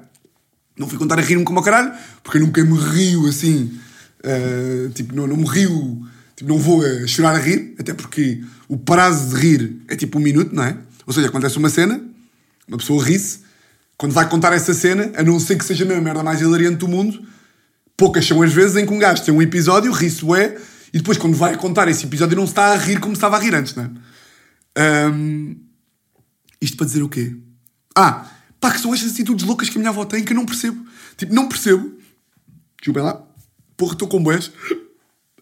[0.76, 3.78] Não fui contar a rir-me como ao caralho, porque eu nunca me rio assim.
[4.24, 6.04] Uh, tipo, não, não me rio.
[6.34, 10.20] Tipo, não vou chorar a rir, até porque o prazo de rir é tipo um
[10.20, 10.76] minuto, não é?
[11.06, 12.02] Ou seja, acontece uma cena,
[12.66, 13.40] uma pessoa ri-se,
[13.96, 16.78] quando vai contar essa cena, a não ser que seja a mesma merda mais hilariante
[16.78, 17.24] do mundo,
[17.96, 20.58] poucas são as vezes em que um gajo tem um episódio, ri-se é,
[20.92, 23.36] e depois quando vai contar esse episódio não se está a rir como se estava
[23.36, 23.90] a rir antes, não é?
[25.10, 25.56] Um,
[26.60, 27.36] isto para dizer o quê?
[27.94, 28.26] Ah,
[28.60, 30.84] pá, que são estas atitudes loucas que a minha avó tem que eu não percebo.
[31.16, 31.96] Tipo, não percebo.
[32.78, 33.22] Desculpem lá.
[33.76, 34.50] Porra, estou com boés.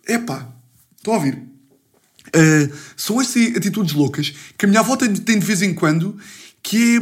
[0.07, 0.49] É pá,
[0.97, 1.52] estão a ouvir.
[2.35, 6.17] Uh, são estas atitudes loucas que a minha avó tem, de vez em quando
[6.63, 7.01] que, é,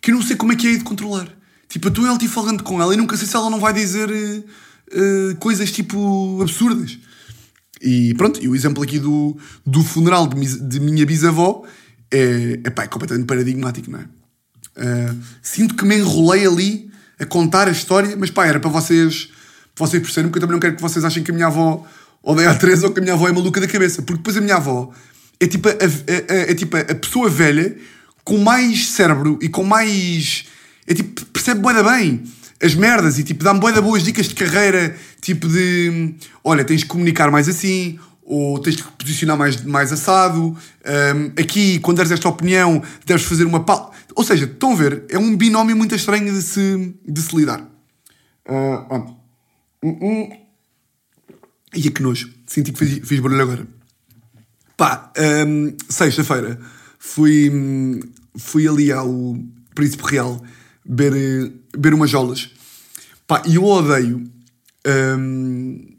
[0.00, 1.28] que eu não sei como é que é de controlar.
[1.68, 5.32] Tipo, eu estou falando com ela e nunca sei se ela não vai dizer uh,
[5.32, 6.98] uh, coisas tipo absurdas.
[7.80, 11.64] E pronto, e o exemplo aqui do, do funeral de, de minha bisavó
[12.10, 14.06] é, epá, é completamente paradigmático, não é?
[15.42, 19.30] Sinto que me enrolei ali a contar a história, mas pá, era para vocês,
[19.74, 21.86] para vocês perceberem, porque eu também não quero que vocês achem que a minha avó
[22.22, 24.40] odeia a Teresa ou que a minha avó é maluca da cabeça, porque depois a
[24.40, 24.90] minha avó
[25.40, 27.76] é tipo a, a, a, é tipo a pessoa velha
[28.24, 30.44] com mais cérebro e com mais.
[30.86, 32.22] É tipo, percebe boeda bem
[32.62, 36.86] as merdas e tipo dá-me boeda boas dicas de carreira, tipo de olha, tens de
[36.86, 40.56] comunicar mais assim, ou tens de posicionar mais, mais assado.
[40.86, 43.92] Um, aqui, quando deres esta opinião, deves fazer uma pau.
[44.14, 45.04] Ou seja, estão a ver?
[45.08, 47.68] É um binómio muito estranho de se, de se lidar.
[48.48, 49.16] Uh, uh,
[49.84, 50.41] E
[51.74, 52.30] é que nojo.
[52.46, 53.66] Senti que fiz, fiz barulho agora.
[54.76, 55.12] Pá,
[55.46, 56.58] um, sexta-feira
[56.98, 57.50] fui,
[58.36, 59.36] fui ali ao
[59.74, 60.42] Príncipe Real
[60.84, 62.50] beber, beber umas jolas.
[63.26, 64.30] Pá, e eu odeio.
[64.86, 65.92] Um,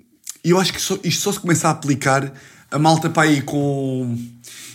[0.43, 2.33] e eu acho que só, isto só se começa a aplicar
[2.69, 4.17] a malta para aí com.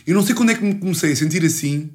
[0.07, 1.91] Eu não sei quando é que me comecei a sentir assim,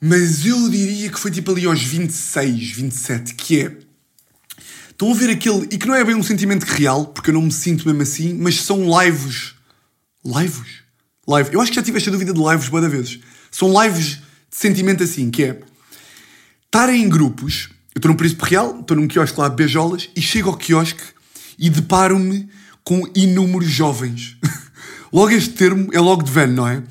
[0.00, 3.87] mas eu diria que foi tipo ali aos 26, 27, que é.
[4.98, 5.68] Estão a ver aquele.
[5.70, 8.34] E que não é bem um sentimento real, porque eu não me sinto mesmo assim,
[8.34, 9.54] mas são lives.
[10.24, 10.82] Lives?
[11.24, 11.50] Live.
[11.52, 13.20] Eu acho que já tive esta dúvida de lives várias vezes.
[13.48, 14.16] São lives
[14.50, 15.60] de sentimento assim, que é.
[16.64, 17.68] Estarem em grupos.
[17.94, 21.02] Eu estou num príncipe real, estou num quiosque lá a beijolas e chego ao quiosque
[21.56, 22.48] e deparo-me
[22.82, 24.36] com inúmeros jovens.
[25.12, 26.82] logo este termo é logo de velho, não é?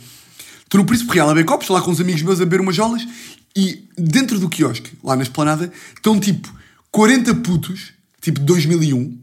[0.64, 2.76] Estou no Príncipe Real a beber copos, lá com os amigos meus a beber umas
[2.76, 3.06] jolas
[3.54, 6.54] e dentro do quiosque, lá na esplanada, estão tipo
[6.92, 7.97] 40 putos,
[8.28, 9.18] tipo 2001.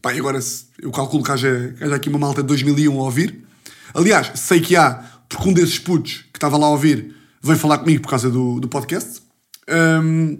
[0.00, 0.40] Pá, agora
[0.80, 3.44] eu calculo que haja, que haja aqui uma malta de 2001 a ouvir.
[3.92, 4.94] Aliás, sei que há,
[5.28, 8.58] porque um desses putos que estava lá a ouvir veio falar comigo por causa do,
[8.58, 9.20] do podcast.
[9.68, 10.38] Um,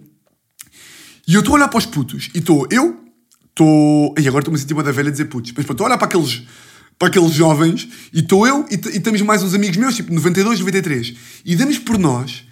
[1.27, 2.99] e eu estou a olhar para os putos e estou eu,
[3.51, 4.14] estou.
[4.18, 5.53] E agora estou-me a sentir uma da velha a dizer putos.
[5.55, 6.44] Mas estou a olhar para aqueles,
[6.99, 10.61] para aqueles jovens e estou eu e, e temos mais uns amigos meus, tipo 92,
[10.61, 11.14] 93.
[11.44, 12.44] E damos por nós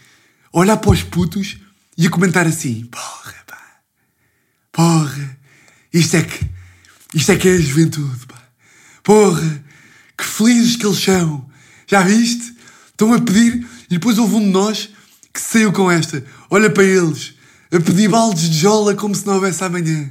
[0.53, 1.57] a olhar para os putos
[1.97, 3.81] e a comentar assim: porra, pá,
[4.71, 5.36] porra,
[5.98, 6.46] isto é que.
[7.14, 8.42] Isto é que é a juventude, pá.
[9.02, 9.64] Porra,
[10.18, 11.46] que felizes que eles são.
[11.87, 12.54] Já viste?
[12.90, 14.90] Estão a pedir e depois houve um de nós
[15.32, 16.24] que saiu com esta.
[16.50, 17.35] Olha para eles,
[17.72, 20.11] a pedir baldes de jola como se não houvesse amanhã.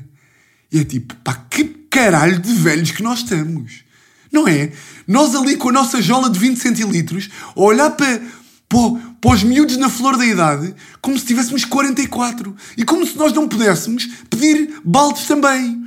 [0.72, 3.84] E é tipo, pá, que caralho de velhos que nós estamos.
[4.32, 4.72] Não é?
[5.08, 8.22] Nós ali com a nossa jola de 20 centilitros, a olhar para,
[8.68, 8.80] para,
[9.26, 12.56] para os miúdos na flor da idade, como se tivéssemos 44.
[12.78, 15.84] E como se nós não pudéssemos pedir baldes também.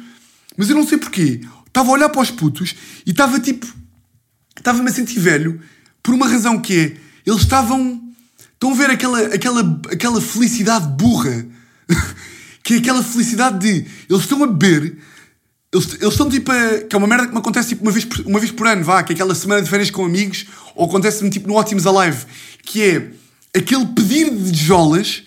[0.56, 1.42] Mas eu não sei porquê.
[1.64, 2.74] Estava a olhar para os putos
[3.06, 3.64] e estava tipo.
[4.56, 5.60] Estava-me a sentir velho
[6.02, 6.96] por uma razão que é.
[7.24, 8.02] Eles estavam.
[8.54, 11.46] Estão a ver aquela, aquela, aquela felicidade burra
[12.64, 14.98] que é aquela felicidade de eles estão a beber,
[15.72, 18.04] eles, eles estão tipo a, que é uma merda que me acontece tipo uma vez,
[18.04, 20.86] por, uma vez por ano, vá, que é aquela semana de férias com amigos, ou
[20.86, 22.26] acontece-me tipo no Ótimos Alive,
[22.64, 23.12] que é
[23.54, 25.22] aquele pedir de jolas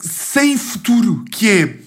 [0.00, 1.78] sem futuro, que é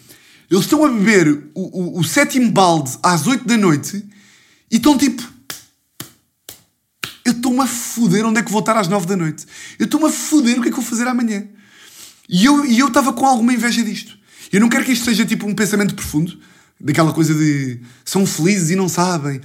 [0.52, 4.06] eles estão a beber o, o, o sétimo balde às 8 da noite
[4.70, 5.24] e estão tipo.
[7.24, 9.46] Eu estou-me a foder onde é que vou estar às nove da noite.
[9.80, 11.48] Eu estou-me a foder o que é que vou fazer amanhã.
[12.28, 14.18] E eu e eu estava com alguma inveja disto.
[14.52, 16.38] Eu não quero que isto seja tipo um pensamento profundo,
[16.78, 19.40] daquela coisa de são felizes e não sabem.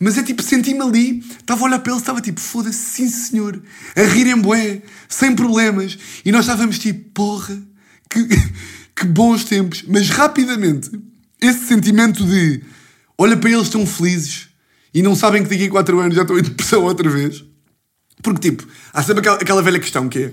[0.00, 3.60] Mas é tipo, senti-me ali, estava a olhar para eles, estava tipo, foda-se, sim senhor,
[3.96, 5.98] a rir em bué, sem problemas.
[6.24, 7.60] E nós estávamos tipo, porra,
[8.08, 8.26] que,
[8.94, 9.84] que bons tempos.
[9.88, 10.90] Mas rapidamente,
[11.40, 12.62] esse sentimento de
[13.16, 14.48] olha para eles, estão felizes
[14.94, 17.44] e não sabem que daqui a 4 anos já estão em depressão outra vez.
[18.22, 20.32] Porque, tipo, há sempre aquela, aquela velha questão que é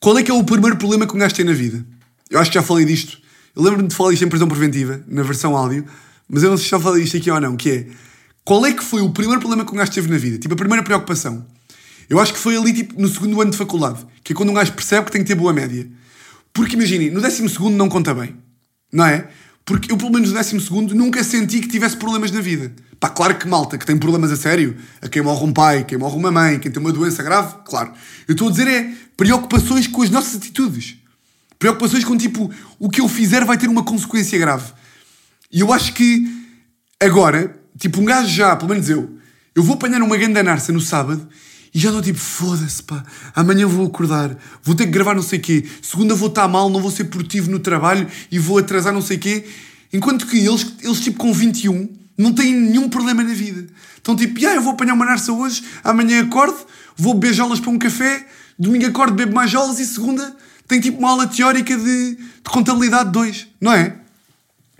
[0.00, 1.84] qual é que é o primeiro problema que um gajo tem na vida?
[2.30, 3.18] Eu acho que já falei disto.
[3.54, 5.84] Eu lembro-me de falar isto em prisão preventiva, na versão áudio,
[6.26, 7.86] mas eu não sei se já falei isto aqui ou não, que é
[8.44, 10.38] qual é que foi o primeiro problema que um gajo teve na vida?
[10.38, 11.46] Tipo, a primeira preocupação.
[12.08, 14.54] Eu acho que foi ali, tipo, no segundo ano de faculdade, que é quando um
[14.54, 15.88] gajo percebe que tem que ter boa média.
[16.52, 18.34] Porque imaginem, no décimo segundo não conta bem,
[18.92, 19.28] não é?
[19.64, 22.72] Porque eu, pelo menos no décimo segundo, nunca senti que tivesse problemas na vida.
[22.98, 25.96] Pá, claro que malta, que tem problemas a sério, a quem morre um pai, quem
[25.96, 27.92] morre uma mãe, quem tem uma doença grave, claro.
[28.26, 30.96] Eu estou a dizer é preocupações com as nossas atitudes.
[31.58, 34.72] Preocupações com tipo, o que eu fizer vai ter uma consequência grave.
[35.52, 36.26] E eu acho que
[36.98, 39.18] agora, tipo, um gajo já, pelo menos eu,
[39.54, 41.26] eu vou apanhar uma grande narça no sábado
[41.74, 43.02] e já estou tipo, foda-se pá,
[43.34, 46.80] amanhã vou acordar, vou ter que gravar não sei quê, segunda vou estar mal, não
[46.80, 49.44] vou ser produtivo no trabalho e vou atrasar não sei quê.
[49.92, 53.66] Enquanto que eles, eles tipo com 21, não têm nenhum problema na vida.
[54.00, 56.56] Então tipo, ah, eu vou apanhar uma narça hoje, amanhã acordo,
[56.96, 58.26] vou beijá-las para um café,
[58.58, 60.36] domingo acordo, bebo mais jolas e segunda
[60.70, 63.96] tem tipo uma aula teórica de, de contabilidade 2, não é?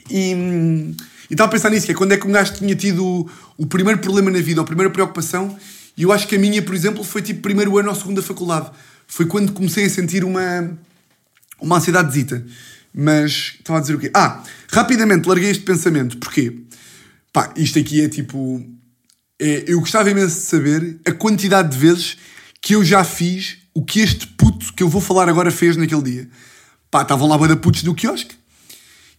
[0.08, 0.94] E,
[1.30, 3.30] e estava a pensar nisso, que é quando é que um gajo tinha tido o,
[3.56, 5.56] o primeiro problema na vida, a primeira preocupação,
[5.96, 8.70] e eu acho que a minha, por exemplo, foi tipo primeiro ano ou segunda faculdade.
[9.06, 10.76] Foi quando comecei a sentir uma,
[11.60, 12.44] uma ansiedadezita.
[12.92, 14.10] Mas estava a dizer o quê?
[14.14, 16.16] Ah, rapidamente larguei este pensamento.
[16.16, 16.56] Porquê?
[17.32, 18.64] Pá, isto aqui é tipo.
[19.38, 22.16] É, eu gostava imenso de saber a quantidade de vezes
[22.60, 26.02] que eu já fiz o que este puto que eu vou falar agora fez naquele
[26.02, 26.28] dia.
[26.90, 28.34] Pá, estavam lá banda putos do quiosque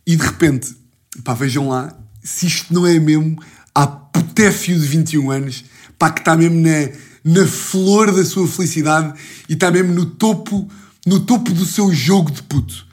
[0.06, 0.76] e de repente,
[1.24, 3.42] pá, vejam lá se isto não é mesmo
[3.74, 5.66] a putéfio de 21 anos,
[5.98, 6.90] pá, que está mesmo na,
[7.24, 10.70] na flor da sua felicidade e está mesmo no topo,
[11.06, 12.86] no topo do seu jogo de puto.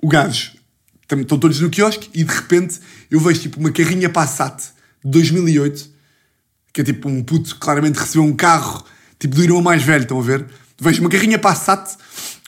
[0.00, 0.52] O gajo,
[1.10, 4.72] estão todos no quiosque e de repente eu vejo tipo uma carrinha Passat
[5.04, 5.90] de 2008,
[6.72, 8.84] que é tipo um puto que claramente recebeu um carro
[9.18, 10.46] tipo do irmão mais velho, estão a ver?
[10.78, 11.96] Vejo uma carrinha Passat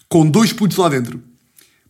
[0.09, 1.23] com dois putos lá dentro.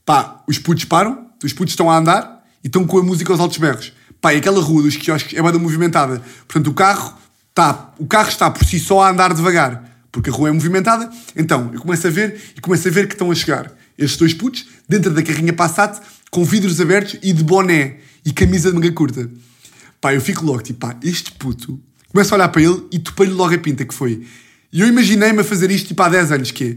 [0.05, 3.41] Pá, os putos param, os putos estão a andar e estão com a música aos
[3.41, 3.93] altos berros.
[4.21, 6.23] Pá, e aquela rua dos quiosques é banda movimentada.
[6.49, 7.17] Portanto, o carro,
[7.51, 11.11] está, o carro está por si só a andar devagar, porque a rua é movimentada.
[11.35, 14.35] Então, eu começo a ver e começo a ver que estão a chegar estes dois
[14.35, 16.01] putos dentro da carrinha Passat
[16.31, 19.31] com vidros abertos e de boné e camisa de manga curta.
[20.01, 21.81] Pá, eu fico logo, tipo, pá, este puto...
[22.13, 24.27] Começo a olhar para ele e topei-lhe logo a pinta que foi.
[24.73, 26.77] E eu imaginei-me a fazer isto tipo há 10 anos, que é...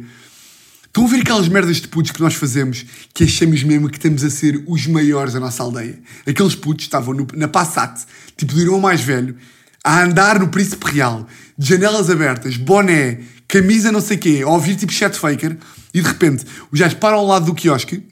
[0.99, 4.29] Estão a aquelas merdas de putos que nós fazemos que achamos mesmo que estamos a
[4.29, 5.97] ser os maiores da nossa aldeia?
[6.27, 8.01] Aqueles putos estavam no, na Passat,
[8.35, 9.37] tipo do irmão mais velho,
[9.81, 11.25] a andar no Príncipe Real,
[11.57, 15.57] de janelas abertas, boné, camisa não sei quê, a ouvir tipo chat faker,
[15.93, 18.05] e de repente os gajos param ao lado do quiosque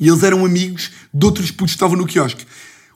[0.00, 2.44] e eles eram amigos de outros putos que estavam no quiosque.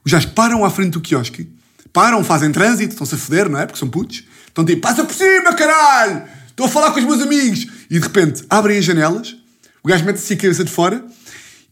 [0.04, 1.48] Os gajos param à frente do quiosque,
[1.92, 3.66] param, fazem trânsito, estão-se a foder, não é?
[3.66, 4.24] Porque são putos.
[4.48, 6.41] Estão tipo, passa por cima, caralho!
[6.52, 7.66] Estou a falar com os meus amigos!
[7.90, 9.34] E de repente abrem as janelas,
[9.82, 11.02] o gajo mete-se a cabeça de fora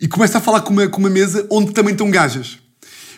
[0.01, 2.59] e começa a falar com uma, com uma mesa onde também estão gajas.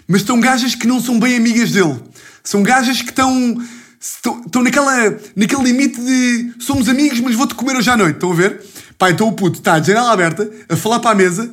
[0.09, 1.97] Mas estão gajas que não são bem amigas dele.
[2.43, 3.57] São gajas que estão,
[4.01, 8.17] estão, estão naquela, naquele limite de somos amigos, mas vou-te comer hoje à noite.
[8.17, 8.61] Estão a ver?
[8.99, 11.49] Pá, então o puto está de janela aberta, a falar para a mesa,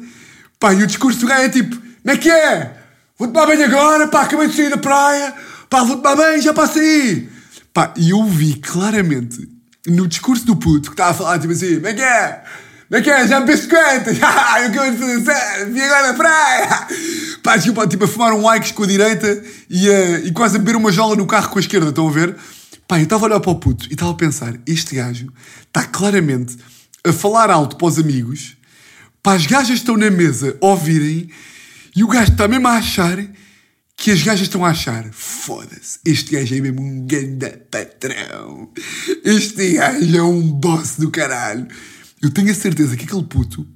[0.59, 2.77] pá, e o discurso do gajo é tipo: como é que é?
[3.17, 5.35] Vou-te tomar bem agora, pá, acabei de sair da praia,
[5.69, 7.29] pá, vou-te tomar bem, já passa aí.
[7.71, 11.75] Pá, e eu vi claramente no discurso do puto que estava a falar tipo assim:
[11.75, 12.43] como é que é?
[12.89, 13.27] Como é que é?
[13.27, 14.17] Já me viste quantas?
[14.17, 16.87] eu acabei de fazer vi agora na praia.
[17.43, 20.59] Pá, tipo, tipo a fumar um Ike's com a direita e, uh, e quase a
[20.59, 22.35] beber uma jola no carro com a esquerda, estão a ver?
[22.87, 25.31] Pá, eu estava a olhar para o puto e estava a pensar: este gajo
[25.67, 26.57] está claramente
[27.05, 28.57] a falar alto para os amigos,
[29.21, 31.29] para as gajas estão na mesa a ouvirem
[31.95, 33.17] e o gajo está mesmo a achar
[33.99, 38.69] que as gajas estão a achar, foda-se, este gajo é mesmo um ganda patrão.
[39.25, 41.67] Este gajo é um boss do caralho.
[42.21, 43.67] Eu tenho a certeza que aquele puto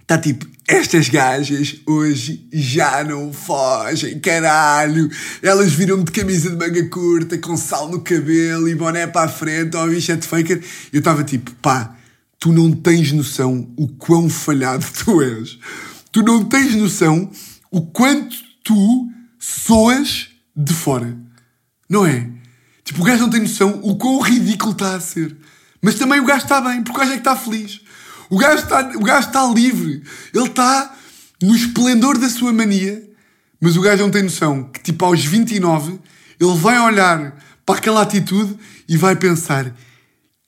[0.00, 5.10] está tipo, estas gajas hoje já não fogem, caralho.
[5.42, 9.28] Elas viram-me de camisa de manga curta, com sal no cabelo e boné para a
[9.28, 10.64] frente, ou bichete faker.
[10.90, 11.98] Eu estava tipo, pá,
[12.38, 15.58] tu não tens noção o quão falhado tu és.
[16.10, 17.30] Tu não tens noção
[17.70, 21.16] o quanto tu soas de fora.
[21.88, 22.30] Não é?
[22.84, 25.36] Tipo, o gajo não tem noção o quão ridículo está a ser.
[25.82, 27.80] Mas também o gajo está bem, porque o gajo é que está feliz.
[28.28, 30.02] O gajo está, o gajo está livre.
[30.34, 30.94] Ele está
[31.42, 33.02] no esplendor da sua mania.
[33.60, 35.98] Mas o gajo não tem noção que, tipo, aos 29,
[36.38, 38.56] ele vai olhar para aquela atitude
[38.88, 39.74] e vai pensar: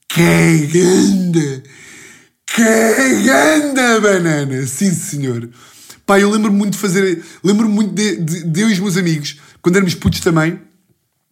[0.09, 1.63] que ganda!
[2.47, 4.67] Que ganda banana!
[4.67, 5.49] Sim, senhor.
[6.07, 7.25] Pá, eu lembro-me muito de fazer.
[7.43, 10.59] Lembro-me muito de, de, de eu e os meus amigos, quando éramos putos também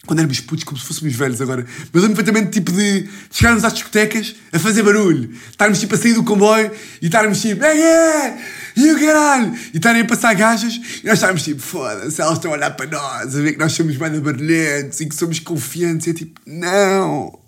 [0.07, 1.65] quando éramos putos, como se fôssemos velhos agora.
[1.93, 6.15] Mas lembro perfeitamente tipo de chegarmos às discotecas a fazer barulho, estarmos tipo a sair
[6.15, 6.71] do comboio
[7.03, 8.39] e estarmos tipo, é, é,
[8.77, 12.51] e o caralho, e estarem a passar gajas e nós estarmos tipo, foda-se, elas estão
[12.51, 16.07] a olhar para nós, a ver que nós somos bem barulhentos e que somos confiantes.
[16.07, 17.39] E é tipo, não,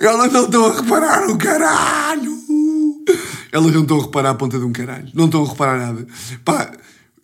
[0.00, 2.34] elas não estão a reparar o caralho.
[3.54, 6.04] Elas não estão a reparar a ponta de um caralho, não estão a reparar nada.
[6.44, 6.72] Pá,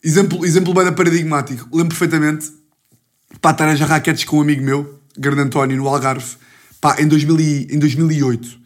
[0.01, 2.53] exemplo, exemplo bem paradigmático, lembro perfeitamente
[3.41, 6.37] pá, estar a jogar raquetes com um amigo meu, Grande António, no Algarve,
[6.81, 8.61] pá, em, 2000 e, em 2008.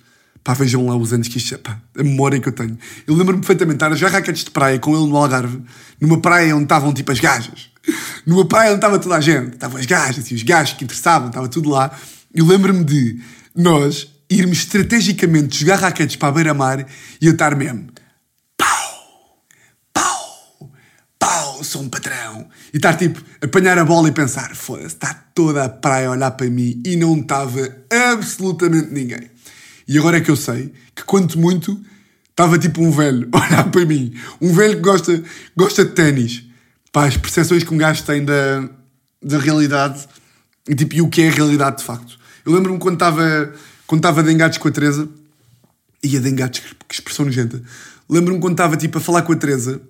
[0.44, 2.76] Pá, vejam lá os anos que isto pá, a memória que eu tenho.
[3.06, 5.62] Eu lembro-me perfeitamente de estar a jogar raquetes de praia com ele no Algarve,
[5.98, 7.70] numa praia onde estavam tipo as gajas.
[8.26, 9.54] Numa praia onde estava toda a gente.
[9.54, 11.90] Estavam as gajas e os gajos que interessavam, estava tudo lá.
[12.34, 13.20] Eu lembro-me de
[13.56, 16.86] nós irmos estrategicamente jogar raquetes para a beira-mar
[17.20, 17.88] e eu estar mesmo
[21.64, 22.46] sou um patrão.
[22.72, 26.30] E estar tipo, apanhar a bola e pensar, foda-se, está toda a praia a olhar
[26.30, 27.68] para mim e não estava
[28.12, 29.30] absolutamente ninguém.
[29.88, 31.80] E agora é que eu sei que, quanto muito,
[32.30, 34.14] estava tipo um velho a olhar para mim.
[34.40, 35.22] Um velho que gosta,
[35.56, 36.44] gosta de ténis.
[36.92, 38.68] Pá, as percepções que um gajo tem da,
[39.20, 40.06] da realidade
[40.68, 42.16] e, tipo, e o que é a realidade de facto.
[42.46, 43.52] Eu lembro-me quando estava
[43.86, 45.08] quando estava de engates com a Teresa,
[46.02, 47.62] e a de engates, que expressão nojenta.
[48.08, 49.80] Lembro-me quando estava tipo a falar com a Teresa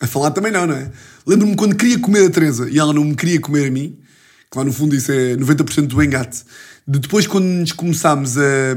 [0.00, 0.90] a falar também não, não é?
[1.26, 3.98] Lembro-me quando queria comer a Teresa e ela não me queria comer a mim,
[4.50, 6.44] que lá no fundo isso é 90% do engate.
[6.86, 8.76] De depois, quando nos começámos a,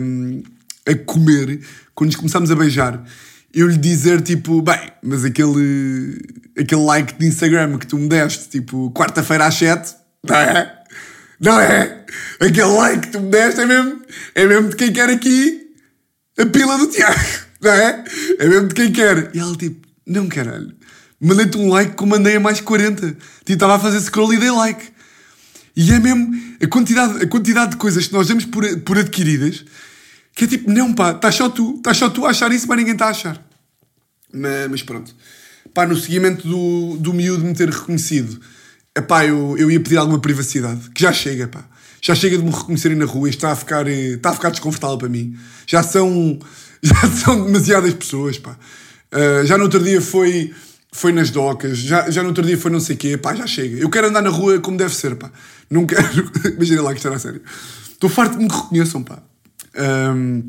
[0.88, 1.62] a comer,
[1.94, 3.04] quando nos começámos a beijar,
[3.54, 6.20] eu lhe dizer tipo, bem, mas aquele,
[6.58, 9.96] aquele like de Instagram que tu me deste, tipo, quarta-feira às 7,
[10.28, 10.81] não é?
[11.42, 12.06] Não é?
[12.40, 14.02] Aquele like que tu me deste é mesmo,
[14.36, 15.74] é mesmo de quem quer aqui
[16.38, 17.20] a pila do Tiago,
[17.60, 18.04] não é?
[18.40, 19.32] É mesmo de quem quer.
[19.34, 20.80] E ela tipo, não caralho
[21.22, 23.12] mandei-te um like eu mandei a mais 40.
[23.12, 24.90] Tipo, estava a fazer scroll e dei like.
[25.76, 29.64] E é mesmo a quantidade, a quantidade de coisas que nós damos por, por adquiridas
[30.34, 32.78] que é tipo, não pá, estás só tu, estás só tu a achar isso, mas
[32.78, 33.46] ninguém está a achar.
[34.34, 35.14] Mas, mas, pronto.
[35.74, 38.40] Pá, no seguimento do, do miúdo me ter reconhecido,
[38.96, 41.66] epá, eu, eu ia pedir alguma privacidade, que já chega, pá.
[42.02, 44.98] Já chega de me reconhecerem na rua está a ficar, eh, está a ficar desconfortável
[44.98, 45.38] para mim.
[45.68, 46.40] Já são,
[46.82, 48.58] já são demasiadas pessoas, pá.
[49.14, 50.54] Uh, já no outro dia foi
[50.94, 53.48] foi nas docas, já, já no outro dia foi não sei o quê, pá, já
[53.48, 53.78] chega.
[53.78, 55.32] Eu quero andar na rua como deve ser, pá.
[55.70, 56.30] Não quero.
[56.56, 57.42] Imagina lá que era a sério.
[57.92, 59.20] Estou farto de me reconheçam, pá.
[60.14, 60.44] Um,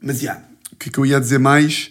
[0.00, 1.90] mas, já, yeah, o que é que eu ia dizer mais?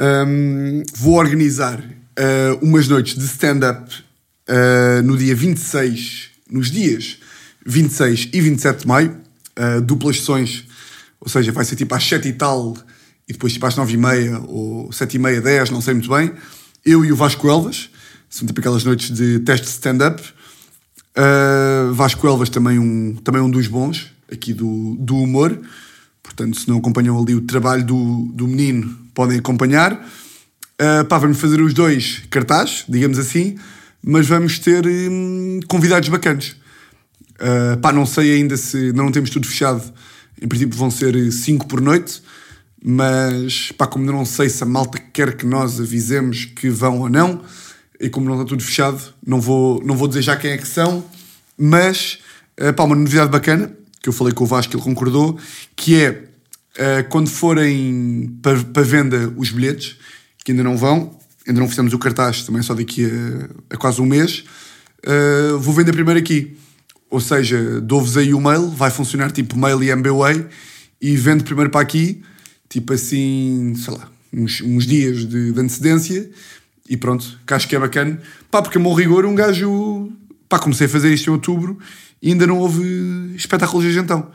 [0.00, 4.05] Um, vou organizar uh, umas noites de stand-up
[4.48, 7.18] uh, no dia 26, nos dias
[7.64, 9.16] 26 e 27 de maio,
[9.58, 10.64] uh, duplas sessões,
[11.20, 12.76] ou seja, vai ser tipo às 7 e tal,
[13.28, 16.10] e depois tipo às 9 e meia, ou 7 e meia, 10, não sei muito
[16.10, 16.32] bem
[16.86, 17.90] eu e o Vasco Elvas,
[18.30, 20.22] são tipo aquelas noites de teste de stand-up.
[21.16, 25.58] Uh, Vasco Elvas também um, também um dos bons aqui do, do humor.
[26.22, 29.94] Portanto, se não acompanham ali o trabalho do, do menino, podem acompanhar.
[29.94, 33.58] Uh, pá, vamos fazer os dois cartazes, digamos assim,
[34.08, 36.54] mas vamos ter hum, convidados bacanas.
[37.40, 39.82] Uh, pá, não sei ainda se não temos tudo fechado.
[40.40, 42.22] Em princípio vão ser cinco por noite.
[42.88, 47.08] Mas, pá, como não sei se a malta quer que nós avisemos que vão ou
[47.08, 47.42] não,
[47.98, 50.68] e como não está tudo fechado, não vou, não vou dizer já quem é que
[50.68, 51.04] são,
[51.58, 52.18] mas,
[52.56, 55.36] eh, pá, uma novidade bacana, que eu falei com o Vasco, ele concordou,
[55.74, 59.96] que é, uh, quando forem para, para venda os bilhetes,
[60.44, 64.00] que ainda não vão, ainda não fizemos o cartaz, também só daqui a, a quase
[64.00, 64.44] um mês,
[65.06, 66.56] uh, vou vender primeiro aqui.
[67.08, 70.46] Ou seja, dou-vos aí o mail, vai funcionar tipo mail e MBWay,
[71.00, 72.22] e vendo primeiro para aqui,
[72.68, 76.28] tipo assim, sei lá, uns, uns dias de, de, antecedência
[76.88, 78.20] e pronto, que acho que é bacana.
[78.50, 80.10] Pá, porque a meu rigor um gajo.
[80.48, 81.78] Pá, comecei a fazer isto em outubro
[82.22, 84.30] e ainda não houve espetáculos de então.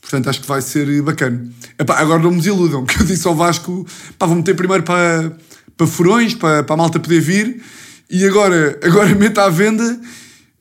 [0.00, 1.48] Portanto, acho que vai ser bacana.
[1.78, 3.86] Epá, agora não me desiludam, que eu disse ao Vasco,
[4.18, 5.34] pá, vou meter primeiro para,
[5.76, 7.62] para furões, para, para a malta poder vir,
[8.10, 10.00] e agora, agora meto à venda,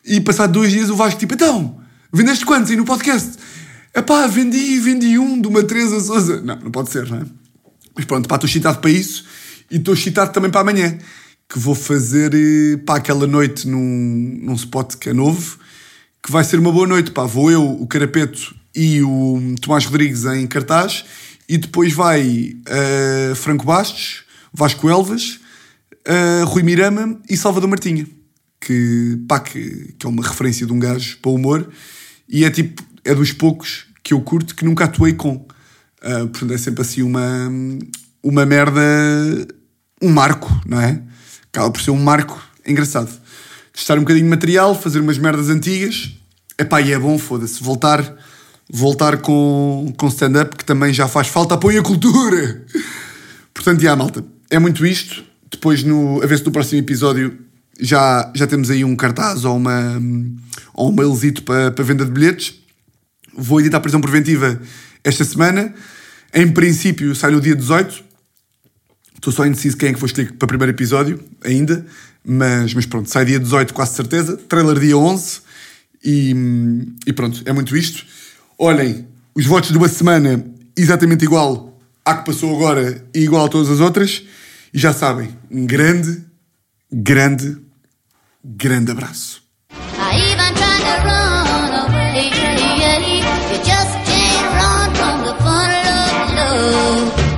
[0.05, 1.79] e passado dois dias o Vasco tipo, então,
[2.11, 3.37] vendeste quantos aí no podcast?
[3.95, 6.41] Epá, vendi, vendi um de uma Teresa Souza.
[6.41, 7.25] Não, não pode ser, não é?
[7.95, 9.23] Mas pronto, pá, estou excitado para isso
[9.69, 10.97] e estou excitado também para amanhã,
[11.47, 15.59] que vou fazer, eh, pá, aquela noite num, num spot que é novo,
[16.23, 17.25] que vai ser uma boa noite, pá.
[17.25, 21.05] Vou eu, o Carapeto e o Tomás Rodrigues em cartaz.
[21.47, 24.23] E depois vai uh, Franco Bastos,
[24.53, 25.39] Vasco Elvas,
[26.07, 28.07] uh, Rui Mirama e Salvador Martinha.
[28.59, 31.69] Que, pá, que, que é uma referência de um gajo para o humor.
[32.29, 35.35] E é tipo, é dos poucos que eu curto que nunca atuei com.
[36.01, 37.49] Uh, portanto, é sempre assim uma,
[38.21, 38.81] uma merda,
[40.01, 41.01] um marco, não é?
[41.51, 43.11] Acaba por ser um marco engraçado.
[43.73, 46.11] Testar um bocadinho de material, fazer umas merdas antigas.
[46.57, 48.15] Epá, e é bom, foda-se, voltar
[48.71, 51.55] voltar com, com stand-up, que também já faz falta.
[51.55, 52.65] Apoio a cultura!
[53.53, 54.23] Portanto, já, malta,
[54.55, 55.23] é muito isto.
[55.51, 57.37] Depois, no, a ver se no próximo episódio
[57.79, 60.01] já, já temos aí um cartaz ou, uma,
[60.73, 62.55] ou um mailzito para, para venda de bilhetes.
[63.35, 64.61] Vou editar a prisão preventiva
[65.03, 65.73] esta semana.
[66.33, 68.03] Em princípio, sai no dia 18.
[69.15, 71.85] Estou só indeciso quem é que vou escolher para o primeiro episódio ainda.
[72.25, 74.37] Mas, mas pronto, sai dia 18, quase certeza.
[74.37, 75.41] Trailer dia 11.
[76.05, 76.35] E,
[77.07, 78.05] e pronto, é muito isto
[78.57, 80.43] olhem, os votos de uma semana
[80.77, 84.23] exatamente igual à que passou agora e igual a todas as outras.
[84.73, 86.23] E já sabem, um grande,
[86.91, 87.57] grande,
[88.43, 89.43] grande abraço.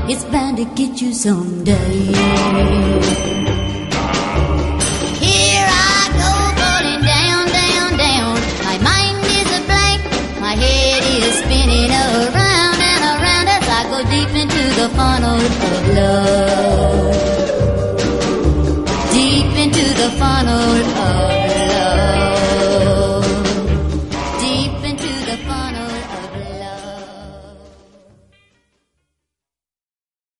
[0.08, 2.14] It's bound to get you someday.
[14.96, 17.16] Funnel of love.
[19.12, 21.35] Deep into the funnel of